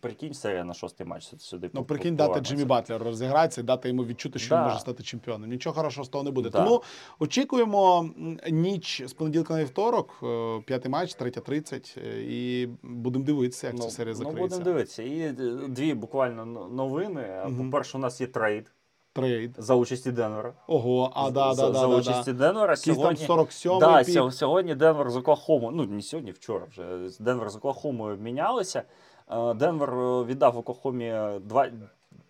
Прикинь, 0.00 0.34
серія 0.34 0.64
на 0.64 0.74
шостий 0.74 1.06
матч 1.06 1.34
сюди-. 1.38 1.70
Ну, 1.72 1.84
прикинь, 1.84 2.16
дати. 2.16 2.40
Джиммі 2.40 2.64
Батлер 2.64 3.02
розігратися 3.02 3.62
дати 3.62 3.88
йому 3.88 4.04
відчути, 4.04 4.38
що 4.38 4.48
Да. 4.48 4.60
він 4.60 4.68
може 4.68 4.78
стати 4.80 5.02
чемпіоном. 5.02 5.50
Нічого 5.50 5.76
хорошого 5.76 6.04
з 6.04 6.08
того 6.08 6.24
не 6.24 6.30
буде. 6.30 6.50
Да. 6.50 6.64
Тому 6.64 6.82
очікуємо 7.18 8.10
ніч 8.50 9.02
з 9.06 9.12
понеділка 9.12 9.54
на 9.54 9.60
вівторок, 9.60 10.14
е, 10.22 10.60
п'ятий 10.66 10.90
матч, 10.90 11.14
третя 11.14 11.40
30, 11.40 11.94
е, 11.98 12.22
і 12.22 12.68
будемо 12.82 13.24
дивитися, 13.24 13.66
як 13.66 13.76
ця 13.80 13.90
серія 13.90 14.14
ну, 14.18 14.24
закриється. 14.24 14.56
будемо 14.58 14.64
дивитися. 14.64 15.02
І 15.02 15.32
дві 15.68 15.94
буквально 15.94 16.44
новини. 16.70 17.42
Мгм. 17.46 17.70
По-перше, 17.70 17.98
у 17.98 18.00
нас 18.00 18.20
є 18.20 18.26
trade 18.26 18.72
Trade. 19.16 19.54
за 19.58 19.74
участі 19.74 20.12
Денвера. 20.12 20.52
Ого, 20.66 21.12
а 21.14 21.30
да, 21.30 21.54
за, 21.54 21.62
да, 21.62 21.72
да, 21.72 21.78
за 21.78 21.86
да, 21.86 21.96
участі 21.96 22.32
да. 22.32 22.46
Денвера. 22.46 22.76
Сьогодні 22.76 23.26
47 23.26 23.78
Да, 23.78 24.04
pick. 24.04 24.32
сьогодні 24.32 24.74
Денвер 24.74 25.10
з 25.10 25.16
Оклахомою, 25.16 25.70
ну 25.70 25.86
не 25.86 26.02
сьогодні, 26.02 26.30
вчора 26.30 26.66
вже 26.70 27.08
Денвер 27.20 27.50
з 27.50 27.56
Оклахомою 27.56 28.14
обмінялися. 28.14 28.82
Е, 29.30 29.54
Денвер 29.54 29.90
е, 29.94 30.24
віддав 30.24 30.58
Оклахомі 30.58 31.14
два, 31.40 31.68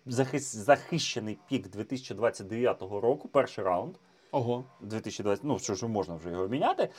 захищений 0.05 1.37
пік 1.49 1.69
2029 1.69 2.81
року, 2.81 3.27
перший 3.27 3.63
раунд. 3.63 3.95
Ого. 4.31 4.63
2020, 4.81 5.43
ну 5.43 5.59
що 5.59 5.75
ж 5.75 5.87
можна 5.87 6.15
вже 6.15 6.29
його 6.29 6.47
міняти. 6.47 6.83
Е, 6.83 6.89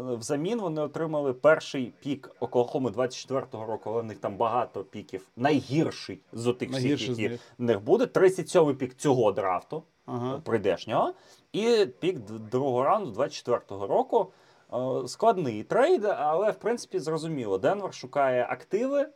взамін 0.00 0.60
вони 0.60 0.80
отримали 0.82 1.32
перший 1.32 1.94
пік 2.00 2.30
Оклахоми 2.40 2.90
24-го 2.90 3.66
року, 3.66 3.90
але 3.90 4.02
в 4.02 4.04
них 4.04 4.18
там 4.18 4.36
багато 4.36 4.84
піків. 4.84 5.28
Найгірший 5.36 6.20
з 6.32 6.46
отих 6.46 6.70
всіх, 6.70 7.08
які 7.08 7.28
в 7.28 7.62
них 7.62 7.80
буде. 7.80 8.04
37-й 8.04 8.74
пік 8.74 8.94
цього 8.94 9.32
драфту, 9.32 9.82
Ага. 10.06 10.40
прийдешнього, 10.44 11.12
і 11.52 11.86
пік 12.00 12.18
другого 12.50 12.84
раунду 12.84 13.20
24-го 13.20 13.86
року. 13.86 14.32
Е, 14.72 15.08
складний 15.08 15.62
трейд, 15.62 16.04
але 16.04 16.50
в 16.50 16.56
принципі 16.56 16.98
зрозуміло. 16.98 17.58
Денвер 17.58 17.94
шукає 17.94 18.46
активи, 18.50 19.00
е, 19.00 19.08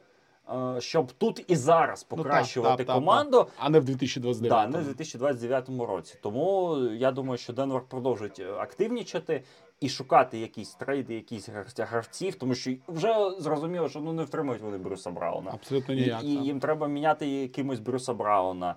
щоб 0.78 1.12
тут 1.12 1.44
і 1.48 1.56
зараз 1.56 2.06
Ну, 2.10 2.16
так, 2.16 2.24
покращувати 2.24 2.76
так, 2.76 2.86
так, 2.86 2.94
команду. 2.96 3.36
так. 3.38 3.48
А 3.58 3.70
не 3.70 3.80
в 3.80 3.84
2029. 3.84 4.70
Да, 4.70 4.78
не 4.78 4.82
в 4.84 4.86
2029 4.86 5.68
році. 5.88 6.18
Тому 6.22 6.78
я 6.92 7.10
думаю, 7.12 7.38
що 7.38 7.52
Денвер 7.52 7.82
продовжить 7.88 8.38
е, 8.40 8.52
активнічати 8.52 9.42
і 9.80 9.88
шукати 9.88 10.38
якісь 10.38 10.74
трейди, 10.74 11.14
якісь 11.14 11.48
гравців, 11.78 12.34
тому 12.34 12.54
що 12.54 12.70
вже 12.88 13.14
зрозуміло, 13.38 13.88
що 13.88 14.00
ну 14.00 14.12
не 14.12 14.24
втримують 14.24 14.62
вони 14.62 14.78
Брюса 14.78 15.10
Брауна. 15.10 15.50
Абсолютно 15.54 15.94
І, 15.94 15.96
ніяк. 15.96 16.24
і 16.24 16.36
так. 16.36 16.44
їм 16.44 16.60
треба 16.60 16.88
міняти 16.88 17.28
якимось 17.28 17.80
Брюса 17.80 18.14
Брауна. 18.14 18.74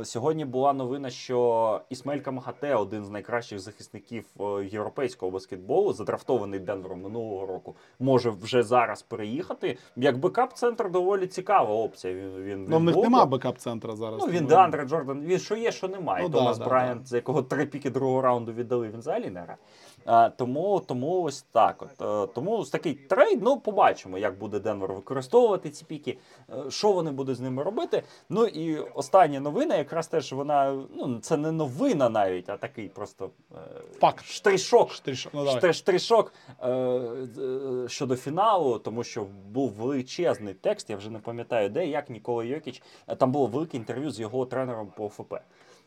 Е, 0.00 0.04
сьогодні 0.04 0.44
була 0.44 0.72
новина, 0.72 1.10
що 1.10 1.80
Ісмаель 1.90 2.18
Камагате, 2.18 2.74
один 2.74 3.04
з 3.04 3.10
найкращих 3.10 3.58
захисників 3.58 4.24
е, 4.40 4.64
європейського 4.64 5.32
баскетболу, 5.32 5.92
задрафтований 5.92 6.60
Денвером 6.60 7.02
минулого 7.02 7.46
року, 7.46 7.76
може 7.98 8.30
вже 8.30 8.62
зараз 8.62 9.02
переїхати. 9.02 9.78
Як 9.96 10.18
backup-центр 10.18 10.90
доволі 10.90 11.26
цікава 11.26 11.74
опція. 11.74 12.14
Він, 12.14 12.42
він 12.42 12.66
Ну, 12.68 12.78
в 12.78 12.82
них 12.82 12.96
нема 12.96 13.26
backup-центра 13.26 13.96
зараз. 13.96 14.20
Ну, 14.20 14.32
він 14.32 14.46
Деандре 14.46 14.84
Джордан, 14.84 15.20
він 15.20 15.38
що 15.38 15.56
є, 15.56 15.72
що 15.72 15.88
немає. 15.88 16.22
Ну, 16.22 16.30
Томас 16.30 16.58
да, 16.58 16.64
Брайант, 16.64 17.00
да. 17.00 17.06
за 17.06 17.16
якого 17.16 17.42
три 17.42 17.66
піки 17.66 17.90
другого 17.90 18.22
раунду 18.22 18.52
віддали, 18.52 18.88
він 18.88 18.98
взагалі 18.98 19.30
не 19.30 19.40
грає. 19.40 19.58
А, 20.06 20.28
тому, 20.30 20.82
тому 20.86 21.22
ось 21.22 21.42
так. 21.42 21.82
От. 21.82 22.24
Е, 22.30 22.32
Тому 22.34 22.58
ось 22.58 22.70
такий 22.70 22.94
трейд. 22.94 23.42
Ну, 23.42 23.60
побачимо, 23.60 24.18
як 24.18 24.38
буде 24.38 24.58
Денвер 24.60 24.92
використовувати 24.92 25.70
ці 25.70 25.84
піки, 25.84 26.18
е, 26.50 26.70
що 26.70 26.92
вони 26.92 27.10
будуть 27.10 27.36
з 27.36 27.40
ними 27.40 27.62
робити. 27.62 28.02
Ну 28.28 28.44
і 28.46 28.78
остання 28.78 29.40
новина, 29.40 29.76
якраз 29.76 30.08
теж 30.08 30.32
вона, 30.32 30.82
ну, 30.96 31.18
це 31.20 31.36
не 31.36 31.52
новина 31.52 32.08
навіть, 32.08 32.48
а 32.50 32.56
такий 32.56 32.88
просто 32.88 33.30
е, 33.52 33.56
Факт. 33.98 34.24
штришок. 34.24 34.90
Штриш- 34.90 35.28
Ну, 35.32 35.44
давай. 35.44 35.72
Штришок 35.72 36.32
е, 36.62 36.70
е, 36.70 37.88
щодо 37.88 38.16
фіналу, 38.16 38.78
тому 38.78 39.04
що 39.04 39.26
був 39.50 39.70
величезний 39.72 40.54
текст, 40.54 40.90
я 40.90 40.96
вже 40.96 41.10
не 41.10 41.18
пам'ятаю 41.18 41.68
де, 41.70 41.86
як 41.86 42.10
Нікола 42.10 42.44
Йокіч. 42.44 42.82
е, 43.08 43.16
Там 43.16 43.32
було 43.32 43.46
велике 43.46 43.76
інтерв'ю 43.76 44.10
з 44.10 44.20
його 44.20 44.46
тренером 44.46 44.92
по 44.96 45.08
ФП. 45.08 45.34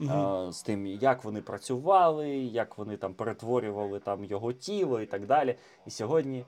Е, 0.02 0.52
з 0.52 0.62
тим, 0.64 0.88
як 0.88 1.24
вони 1.24 1.42
працювали, 1.42 2.30
як 2.38 2.78
вони 2.78 2.98
там 2.98 3.14
перетворювали 3.14 4.00
там 4.08 4.26
його 4.26 4.54
тіло 4.54 5.02
і 5.02 5.06
так 5.06 5.26
далі. 5.26 5.56
І 5.86 5.90
сьогодні, 5.90 6.46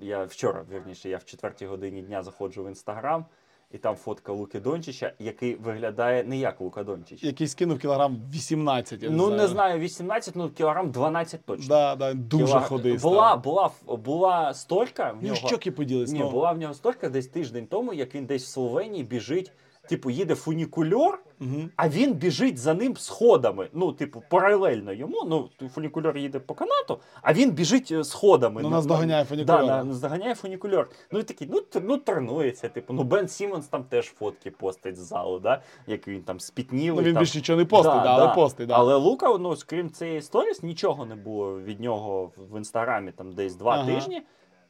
я 0.00 0.24
вчора, 0.24 0.64
вірніше, 0.72 1.08
я 1.08 1.16
в 1.16 1.24
четвертій 1.24 1.66
годині 1.66 2.02
дня 2.02 2.22
заходжу 2.22 2.64
в 2.64 2.68
інстаграм, 2.68 3.24
і 3.70 3.78
там 3.78 3.96
фотка 3.96 4.32
Луки 4.32 4.60
Дончича, 4.60 5.12
який 5.18 5.54
виглядає 5.54 6.24
не 6.24 6.38
як 6.38 6.60
Лука 6.60 6.84
Дончич. 6.84 7.22
Який 7.24 7.48
скинув 7.48 7.78
кілограм 7.78 8.16
18. 8.32 9.02
Я 9.02 9.10
Ну 9.10 9.30
не 9.30 9.46
знаю, 9.48 9.80
18, 9.80 10.36
ну 10.36 10.50
кілограм 10.50 10.90
12 10.90 11.44
точно. 11.44 11.66
Да, 11.68 11.96
да, 11.96 12.14
дуже 12.14 12.44
Кіло- 12.46 12.60
ходий. 12.60 12.98
Була, 12.98 13.36
була, 13.36 13.70
була 13.86 14.54
столька 14.54 15.12
в 15.12 15.16
Ну, 15.20 15.22
нього. 15.22 15.36
щоки 15.36 15.70
поділись. 15.70 16.12
Ні, 16.12 16.18
ну. 16.18 16.30
була 16.30 16.52
в 16.52 16.58
нього 16.58 16.74
столька 16.74 17.08
десь 17.08 17.26
тиждень 17.26 17.66
тому, 17.66 17.92
як 17.92 18.14
він 18.14 18.26
десь 18.26 18.44
в 18.44 18.48
Словенії 18.48 19.04
біжить. 19.04 19.52
Типу, 19.88 20.10
їде 20.10 20.34
фунікульор, 20.34 21.18
Мгм. 21.40 21.70
а 21.76 21.88
він 21.88 22.14
біжить 22.14 22.58
за 22.58 22.74
ним 22.74 22.96
сходами. 22.96 23.68
Ну, 23.72 23.92
типу, 23.92 24.22
паралельно 24.30 24.92
йому. 24.92 25.24
Ну, 25.26 25.68
фунікульор 25.68 26.16
їде 26.18 26.38
по 26.38 26.54
канату, 26.54 27.00
а 27.22 27.32
він 27.32 27.50
біжить 27.50 27.88
е, 27.92 28.04
сходами. 28.04 28.62
Ну, 28.62 28.68
На- 28.70 28.76
наздоганяє 28.76 29.20
на- 29.22 29.24
фунікульора. 29.28 29.66
Да, 29.66 29.76
на- 29.76 29.84
наздоганяє 29.84 30.34
фунікульор. 30.34 30.90
Ну 31.12 31.18
і 31.18 31.22
такий, 31.22 31.48
ну, 31.50 31.62
ну 31.82 31.96
тренується. 31.98 32.68
Типу, 32.68 32.92
ну 32.92 33.02
Бен 33.02 33.28
Сіммонс 33.28 33.66
там 33.66 33.84
теж 33.84 34.06
фотки 34.06 34.50
постить 34.50 34.96
з 34.96 35.00
залу, 35.00 35.38
да? 35.38 35.62
як 35.86 36.08
він 36.08 36.22
там 36.22 36.40
спітнілий. 36.40 36.96
Ну, 37.00 37.02
він 37.02 37.14
там. 37.14 37.22
більш 37.22 37.34
нічого 37.34 37.58
не 37.58 37.64
постить, 37.64 37.92
да, 38.02 38.14
але 38.14 38.34
постить. 38.34 38.66
Да. 38.68 38.74
Але 38.74 38.94
Лука, 38.96 39.38
ну, 39.38 39.54
крім 39.66 39.90
цієї 39.90 40.22
сторіс, 40.22 40.62
нічого 40.62 41.06
не 41.06 41.14
було 41.14 41.60
від 41.60 41.80
нього 41.80 42.30
в 42.50 42.58
інстаграмі 42.58 43.12
там 43.12 43.32
десь 43.32 43.54
два 43.56 43.72
Ага. 43.72 43.86
тижні. 43.94 44.22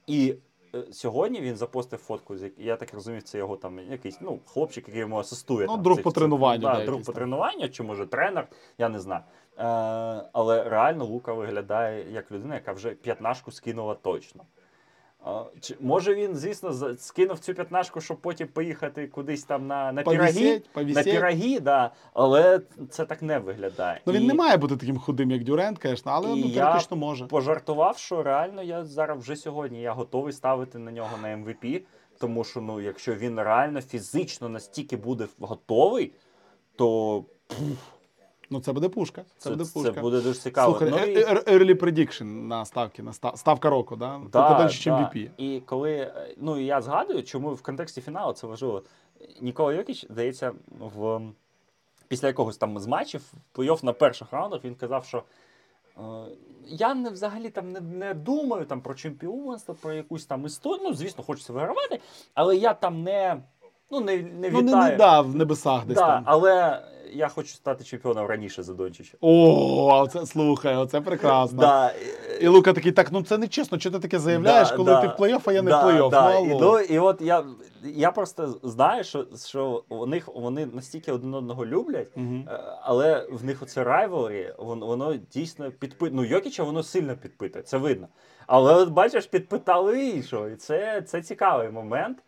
І 0.06 0.34
сьогодні 0.92 1.40
він 1.40 1.56
запостив 1.56 1.98
фотку, 1.98 2.36
я 2.56 2.76
так 2.76 2.94
розумію, 2.94 3.22
це 3.22 3.38
його 3.38 3.56
там 3.56 3.78
якийсь 3.78 4.20
ну, 4.20 4.40
хлопчик, 4.46 4.88
який 4.88 5.00
йому 5.00 5.18
асистує. 5.18 5.66
Ну, 5.66 5.72
там, 5.72 5.82
друг 5.82 5.96
цих- 5.96 6.04
по 6.04 6.10
тренуванню, 6.10 6.62
Да, 6.62 6.74
да, 6.78 6.84
друг 6.84 7.02
по 7.02 7.12
тренуванню, 7.12 7.68
чи 7.68 7.82
може 7.82 8.06
тренер, 8.06 8.48
я 8.78 8.88
не 8.88 9.00
знаю. 9.00 9.22
Е, 9.58 9.64
але 10.32 10.68
реально 10.68 11.04
Лука 11.04 11.32
виглядає 11.32 12.12
як 12.12 12.32
людина, 12.32 12.54
яка 12.54 12.72
вже 12.72 12.90
п'ятнашку 12.90 13.52
скинула 13.52 13.94
точно. 13.94 14.44
А, 15.24 15.44
чи, 15.60 15.76
може 15.80 16.14
він, 16.14 16.36
звісно, 16.36 16.96
скинув 16.98 17.38
цю 17.38 17.54
п'ятнашку, 17.54 18.00
щоб 18.00 18.16
потім 18.16 18.48
поїхати 18.48 19.06
кудись 19.06 19.44
там 19.44 19.66
на, 19.66 19.92
на 19.92 20.02
пірагі. 20.02 20.62
Повісіть, 20.72 20.96
На 20.96 21.12
пірагі, 21.12 21.60
да, 21.60 21.90
але 22.14 22.60
це 22.90 23.04
так 23.04 23.22
не 23.22 23.38
виглядає. 23.38 24.00
Ну 24.06 24.12
він 24.12 24.22
І 24.22 24.26
не 24.26 24.34
має 24.34 24.56
бути 24.56 24.76
таким 24.76 24.98
худим, 24.98 25.30
як 25.30 25.44
Дюрент, 25.44 25.78
звісно, 25.82 26.12
але 26.12 26.28
ну, 26.28 26.50
теоретично 26.50 26.96
може. 26.96 27.26
Пожартував, 27.26 27.98
що 27.98 28.22
реально 28.22 28.62
я 28.62 28.84
зараз 28.84 29.18
вже 29.18 29.36
сьогодні 29.36 29.82
я 29.82 29.92
готовий 29.92 30.32
ставити 30.32 30.78
на 30.78 30.90
нього 30.92 31.18
на 31.22 31.28
MVP, 31.28 31.82
тому 32.18 32.44
що 32.44 32.60
ну, 32.60 32.80
якщо 32.80 33.14
він 33.14 33.40
реально 33.40 33.80
фізично 33.80 34.48
настільки 34.48 34.96
буде 34.96 35.26
готовий, 35.40 36.12
то 36.76 37.24
Ну 38.52 38.60
це 38.60 38.72
буде 38.72 38.88
пушка. 38.88 39.24
Це, 39.38 39.50
це, 39.50 39.56
буде 39.56 39.92
це 39.92 40.00
буде 40.00 40.20
дуже 40.20 40.40
цікаво. 40.40 40.78
Слухай, 40.78 40.90
Ну, 40.90 40.96
е- 40.96 41.12
і- 41.12 41.24
е- 41.24 41.58
early 41.58 41.74
prediction 41.74 42.24
на 42.24 42.64
ставки, 42.64 43.02
на 43.02 43.12
став, 43.12 43.38
ставка 43.38 43.70
року, 43.70 43.96
да? 43.96 44.20
Да, 44.32 44.54
Дончич 44.58 44.84
да. 44.84 44.96
MVP. 44.96 45.30
І 45.36 45.60
коли 45.60 45.92
е, 45.92 46.34
ну 46.36 46.58
я 46.60 46.80
згадую, 46.80 47.22
чому 47.22 47.54
в 47.54 47.62
контексті 47.62 48.00
фіналу 48.00 48.32
це 48.32 48.46
важливо. 48.46 48.82
Нікола 49.40 49.72
Йокіч, 49.72 50.06
здається, 50.10 50.52
в 50.94 51.20
після 52.08 52.28
якогось 52.28 52.56
там 52.56 52.78
з 52.78 52.86
матчів 52.86 53.32
плей-офф 53.54 53.84
на 53.84 53.92
перших 53.92 54.32
раундах 54.32 54.64
він 54.64 54.74
казав, 54.74 55.04
що 55.04 55.22
я 56.66 56.94
не 56.94 57.10
взагалі 57.10 57.50
там 57.50 57.72
не, 57.72 57.80
не 57.80 58.14
думаю 58.14 58.64
там 58.64 58.80
про 58.80 58.94
чемпіонство, 58.94 59.74
про 59.74 59.92
якусь 59.92 60.26
там 60.26 60.46
історію. 60.46 60.88
Ну, 60.88 60.94
звісно, 60.94 61.24
хочеться 61.24 61.52
вигравати, 61.52 62.00
але 62.34 62.56
я 62.56 62.74
там 62.74 63.02
не, 63.02 63.42
ну, 63.92 64.00
не, 64.00 64.16
не 64.16 64.50
Ну 64.50 64.60
вітаю. 64.60 64.84
не, 64.84 64.90
не 64.90 64.96
да, 64.96 65.20
в 65.20 65.34
небесах 65.34 65.86
десь 65.86 65.96
да, 65.96 66.06
там. 66.06 66.22
але 66.26 66.82
я 67.14 67.28
хочу 67.28 67.48
стати 67.48 67.84
чемпіоном 67.84 68.26
раніше 68.26 68.62
за 68.62 68.74
Дончича. 68.74 69.16
О, 69.20 69.88
а 69.92 70.02
оце 70.02 70.26
слухай, 70.26 70.76
оце 70.76 71.00
прекрасно. 71.00 71.60
Да, 71.60 71.92
І 72.40 72.48
Лука 72.48 72.72
такий, 72.72 72.92
так 72.92 73.12
ну 73.12 73.22
це 73.22 73.38
не 73.38 73.48
чесно, 73.48 73.78
що 73.78 73.90
ти 73.90 73.98
таке 73.98 74.18
заявляєш, 74.18 74.68
Да, 74.70 74.76
коли 74.76 74.90
да. 74.90 75.00
ти 75.00 75.06
в 75.06 75.10
плей-офф, 75.10 75.40
а 75.46 75.52
я 75.52 75.62
не 75.62 75.70
Да, 75.70 75.86
в 75.86 75.88
плей-офф. 75.90 76.10
да. 76.10 76.22
Мало. 76.22 76.46
І, 76.46 76.54
ну, 76.60 76.78
і 76.78 76.98
от 76.98 77.20
я, 77.20 77.44
я 77.84 78.10
просто 78.10 78.58
знаю, 78.62 79.04
що, 79.04 79.26
що 79.46 79.84
у 79.88 80.06
них 80.06 80.28
вони 80.34 80.66
настільки 80.66 81.12
один 81.12 81.34
одного 81.34 81.66
люблять, 81.66 82.08
е, 82.16 82.44
але 82.82 83.26
в 83.32 83.44
них 83.44 83.62
оце 83.62 83.84
райвелрі, 83.84 84.54
воно, 84.58 84.86
воно 84.86 85.14
дійсно 85.32 85.70
підпитує. 85.70 86.10
Ну, 86.14 86.24
Йокіча 86.24 86.62
воно 86.64 86.82
сильно 86.82 87.16
підпитує, 87.16 87.62
це 87.62 87.78
видно. 87.78 88.08
Але 88.46 88.74
от 88.74 88.88
бачиш, 88.88 89.26
підпитали 89.26 90.06
іншого. 90.06 90.48
І 90.48 90.56
це, 90.56 91.02
це 91.02 91.22
цікавий 91.22 91.70
момент. 91.70 92.18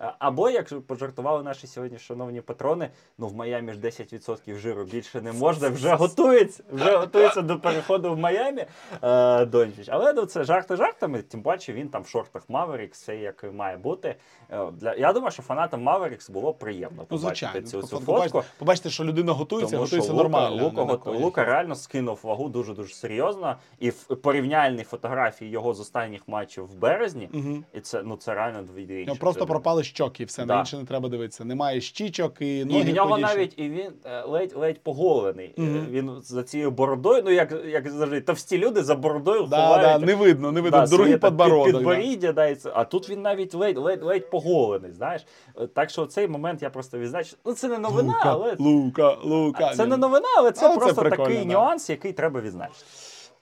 Е, 0.00 0.12
Або, 0.18 0.50
як 0.50 0.80
пожартували 0.86 1.42
наші 1.42 1.66
сьогодні 1.66 1.98
шановні 1.98 2.40
патрони, 2.40 2.90
ну 3.18 3.28
в 3.28 3.34
Майамі 3.34 3.72
ж 3.72 3.78
10% 3.78 4.58
жиру 4.58 4.84
більше 4.84 5.20
не 5.20 5.32
можна, 5.32 5.68
вже 5.68 5.94
готується, 5.94 6.62
вже 6.72 6.96
готується 6.96 7.42
до 7.42 7.60
переходу 7.60 8.12
в 8.14 8.18
Майамі 8.18 8.64
е, 9.02 9.44
Дончич. 9.44 9.88
Але 9.88 10.12
ну, 10.12 10.24
це 10.24 10.44
жарти 10.44 10.76
жартами, 10.76 11.22
тим 11.22 11.42
паче 11.42 11.72
він 11.72 11.88
там 11.88 12.02
в 12.02 12.08
шортах 12.08 12.42
Mavericks, 12.48 12.92
все 12.92 13.16
як 13.16 13.44
має 13.54 13.76
бути. 13.76 14.16
Е, 14.50 14.70
Для, 14.70 14.94
я 14.94 15.12
думаю, 15.12 15.30
що 15.32 15.42
фанатам 15.42 15.88
Mavericks 15.88 16.30
було 16.30 16.54
приємно 16.54 17.06
Ну, 17.10 17.18
звичайно. 17.18 17.60
цю, 17.60 17.82
цю 17.82 18.00
фотку. 18.00 18.42
побачите, 18.58 18.90
що 18.90 19.04
людина 19.04 19.32
готується, 19.32 19.76
Тому 19.76 19.86
що 19.86 19.96
готується 19.96 20.12
Лука, 20.12 20.22
нормально. 20.22 20.64
Лука, 20.64 20.80
а 20.82 20.84
не 20.84 20.92
на 20.92 20.92
гот- 20.92 20.98
колі. 20.98 21.18
Лука 21.18 21.44
реально 21.44 21.74
скинув 21.74 22.20
вагу 22.22 22.48
дуже 22.48 22.74
дуже 22.74 22.94
серйозно. 22.94 23.56
І 23.78 23.90
в 23.90 24.16
порівняльні 24.22 24.84
фотографії 24.84 25.50
його 25.50 25.74
з 25.74 25.80
останніх 25.80 26.28
матчів 26.28 26.64
в 26.64 26.74
березні. 26.74 27.28
Мгм. 27.32 27.64
І 27.72 27.80
це 27.80 28.02
ну 28.02 28.16
це 28.16 28.34
реально 28.34 28.62
дві 28.62 29.04
нього 29.04 29.18
просто 29.18 29.46
пропали 29.46 29.82
щоки, 29.90 30.22
і 30.22 30.26
все, 30.26 30.44
Да. 30.44 30.54
на 30.54 30.60
інше 30.60 30.76
не 30.76 30.84
треба 30.84 31.08
дивитися. 31.08 31.44
Немає 31.44 31.80
щічок 31.80 32.34
і 32.40 32.58
І 32.58 32.64
в 32.64 32.94
нього 32.94 33.10
ходячі. 33.10 33.34
навіть 33.34 33.54
і 33.56 33.62
він 33.68 33.92
е, 34.04 34.22
ледь 34.28 34.52
ледь 34.56 34.82
поголений. 34.82 35.54
Мгм. 35.56 35.86
Він 35.90 36.10
за 36.22 36.42
цією 36.42 36.70
бородою. 36.70 37.22
Ну 37.24 37.30
як 37.30 37.54
як 37.66 37.90
завжди, 37.90 38.20
товсті 38.20 38.58
люди 38.58 38.82
за 38.82 38.94
бородою 38.94 39.46
Да, 39.50 39.66
ховають. 39.66 40.00
да, 40.00 40.06
не 40.06 40.14
видно, 40.14 40.52
не 40.52 40.60
видно. 40.60 40.78
Да, 40.80 40.86
Другий 40.86 41.06
своє 41.06 41.18
там 41.18 41.30
подбородок. 41.36 41.64
Під, 41.66 41.72
да. 41.72 41.78
підборіддя, 41.78 42.32
да, 42.32 42.56
а 42.74 42.84
тут 42.84 43.10
він 43.10 43.22
навіть 43.22 43.54
ледь, 43.54 43.78
ледь, 43.78 44.02
ледь 44.02 44.30
поголений, 44.30 44.92
знаєш. 44.92 45.22
Е, 45.60 45.66
Так 45.66 45.90
що 45.90 46.06
цей 46.06 46.28
момент 46.28 46.62
я 46.62 46.70
просто 46.70 46.98
відзначив. 46.98 47.38
Ну, 47.44 47.52
це 47.52 47.68
не 47.68 47.78
новина, 47.78 48.12
Лука, 48.12 48.22
але 48.32 48.56
Лука, 48.58 49.16
Лука. 49.24 49.74
це 49.74 49.86
не 49.86 49.96
новина, 49.96 50.28
але 50.38 50.52
це 50.52 50.68
це 50.68 50.76
просто 50.76 51.00
прикольно, 51.02 51.24
такий 51.24 51.44
да. 51.44 51.52
нюанс, 51.52 51.90
який 51.90 52.12
треба 52.12 52.40
відзначити. 52.40 52.84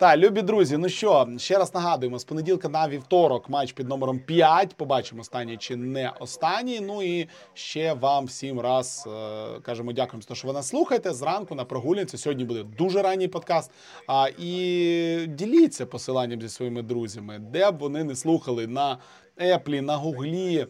Так, 0.00 0.18
любі 0.18 0.42
друзі, 0.42 0.76
ну 0.76 0.88
що, 0.88 1.28
ще 1.38 1.58
раз 1.58 1.74
нагадуємо, 1.74 2.18
з 2.18 2.24
понеділка 2.24 2.68
на 2.68 2.88
вівторок 2.88 3.48
матч 3.48 3.72
під 3.72 3.88
номером 3.88 4.18
5. 4.18 4.74
Побачимо 4.74 5.20
останній 5.20 5.56
чи 5.56 5.76
не 5.76 6.12
останній. 6.20 6.80
Ну 6.80 7.02
і 7.02 7.28
ще 7.54 7.92
вам 7.92 8.24
всім 8.24 8.60
раз 8.60 9.08
е, 9.08 9.60
кажемо 9.60 9.92
дякуємо 9.92 10.34
що 10.34 10.48
ви 10.48 10.54
нас 10.54 10.68
слухаєте. 10.68 11.12
Зранку 11.12 11.54
на 11.54 11.64
прогулянці. 11.64 12.18
Сьогодні 12.18 12.44
буде 12.44 12.62
дуже 12.62 13.02
ранній 13.02 13.28
подкаст. 13.28 13.70
А, 14.06 14.28
і 14.38 15.26
діліться 15.28 15.86
посиланням 15.86 16.40
зі 16.40 16.48
своїми 16.48 16.82
друзями, 16.82 17.38
де 17.38 17.70
б 17.70 17.78
вони 17.78 18.04
не 18.04 18.16
слухали 18.16 18.66
на 18.66 18.98
Apple, 19.40 19.80
на 19.80 19.96
Гуглі. 19.96 20.66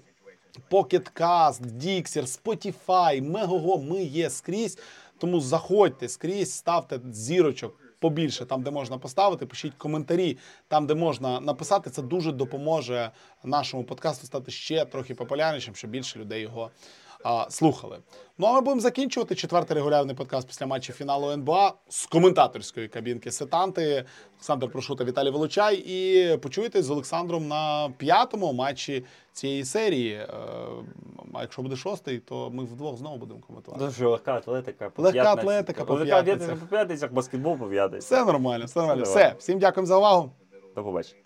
Cast, 0.71 1.63
Dixer, 1.63 2.43
Spotify, 2.43 3.33
Megogo, 3.33 3.91
ми 3.91 4.03
є 4.03 4.31
скрізь. 4.31 4.79
Тому 5.19 5.41
заходьте 5.41 6.09
скрізь, 6.09 6.53
ставте 6.53 7.01
зірочок 7.13 7.88
побільше 7.99 8.47
там, 8.47 8.63
де 8.63 8.71
можна 8.71 8.99
поставити, 8.99 9.47
пишіть 9.47 9.75
коментарі 9.75 10.39
там, 10.69 10.87
де 10.87 10.95
можна 10.95 11.41
написати. 11.41 11.91
Це 11.91 12.03
дуже 12.03 12.33
допоможе 12.33 13.11
нашому 13.45 13.85
подкасту 13.85 14.27
стати 14.27 14.51
ще 14.51 14.85
трохи 14.85 15.15
популярнішим, 15.15 15.75
щоб 15.75 15.91
більше 15.91 16.19
людей 16.19 16.43
його 16.43 16.71
а, 17.25 17.47
слухали. 17.51 17.99
Ну 18.39 18.47
а 18.47 18.53
ми 18.53 18.61
будемо 18.61 18.81
закінчувати 18.81 19.35
четвертий 19.35 19.75
регулярний 19.75 20.17
подкаст 20.17 20.47
після 20.49 20.67
матчу 20.67 20.93
фіналу 20.93 21.31
НБА 21.31 21.73
з 21.89 22.07
коментаторської 22.07 22.89
кабінки 22.89 23.31
Сетанти. 23.31 24.05
Олександр 24.35 24.71
Прошута, 24.71 25.05
Віталій 25.05 25.31
Волочай. 25.31 25.77
І 25.87 26.37
почуєтесь 26.37 26.85
з 26.85 26.91
Олександром 26.91 27.49
на 27.49 27.93
п'ятому 27.97 28.53
матчі 28.53 29.05
цієї 29.33 29.65
серії. 29.65 30.13
Е, 30.15 30.29
А 31.35 31.41
якщо 31.41 31.63
буде 31.63 31.77
шостий, 31.77 32.19
то 32.19 32.51
ми 32.51 32.65
вдвох 32.65 32.97
знову 32.97 33.17
будемо 33.17 33.41
коментувати. 33.47 33.85
Дуже 33.85 34.07
легка 34.07 34.35
атлетика. 34.35 34.91
по 34.91 35.03
Легка 35.03 35.33
атлетика 35.33 35.85
по 35.85 35.97
п'ятницях. 35.97 36.59
по 36.59 36.67
п'ятницях, 36.67 37.13
баскетбол 37.13 37.59
по 37.59 37.67
п'ятницях. 37.67 38.07
Все 38.19 38.25
нормально, 38.33 38.65
все 38.65 38.79
нормально. 38.79 39.03
Все, 39.05 39.35
всім 39.39 39.59
дякуємо 39.59 39.87
за 39.87 39.97
увагу. 39.99 40.31
До 40.77 40.85
побачення. 40.85 41.21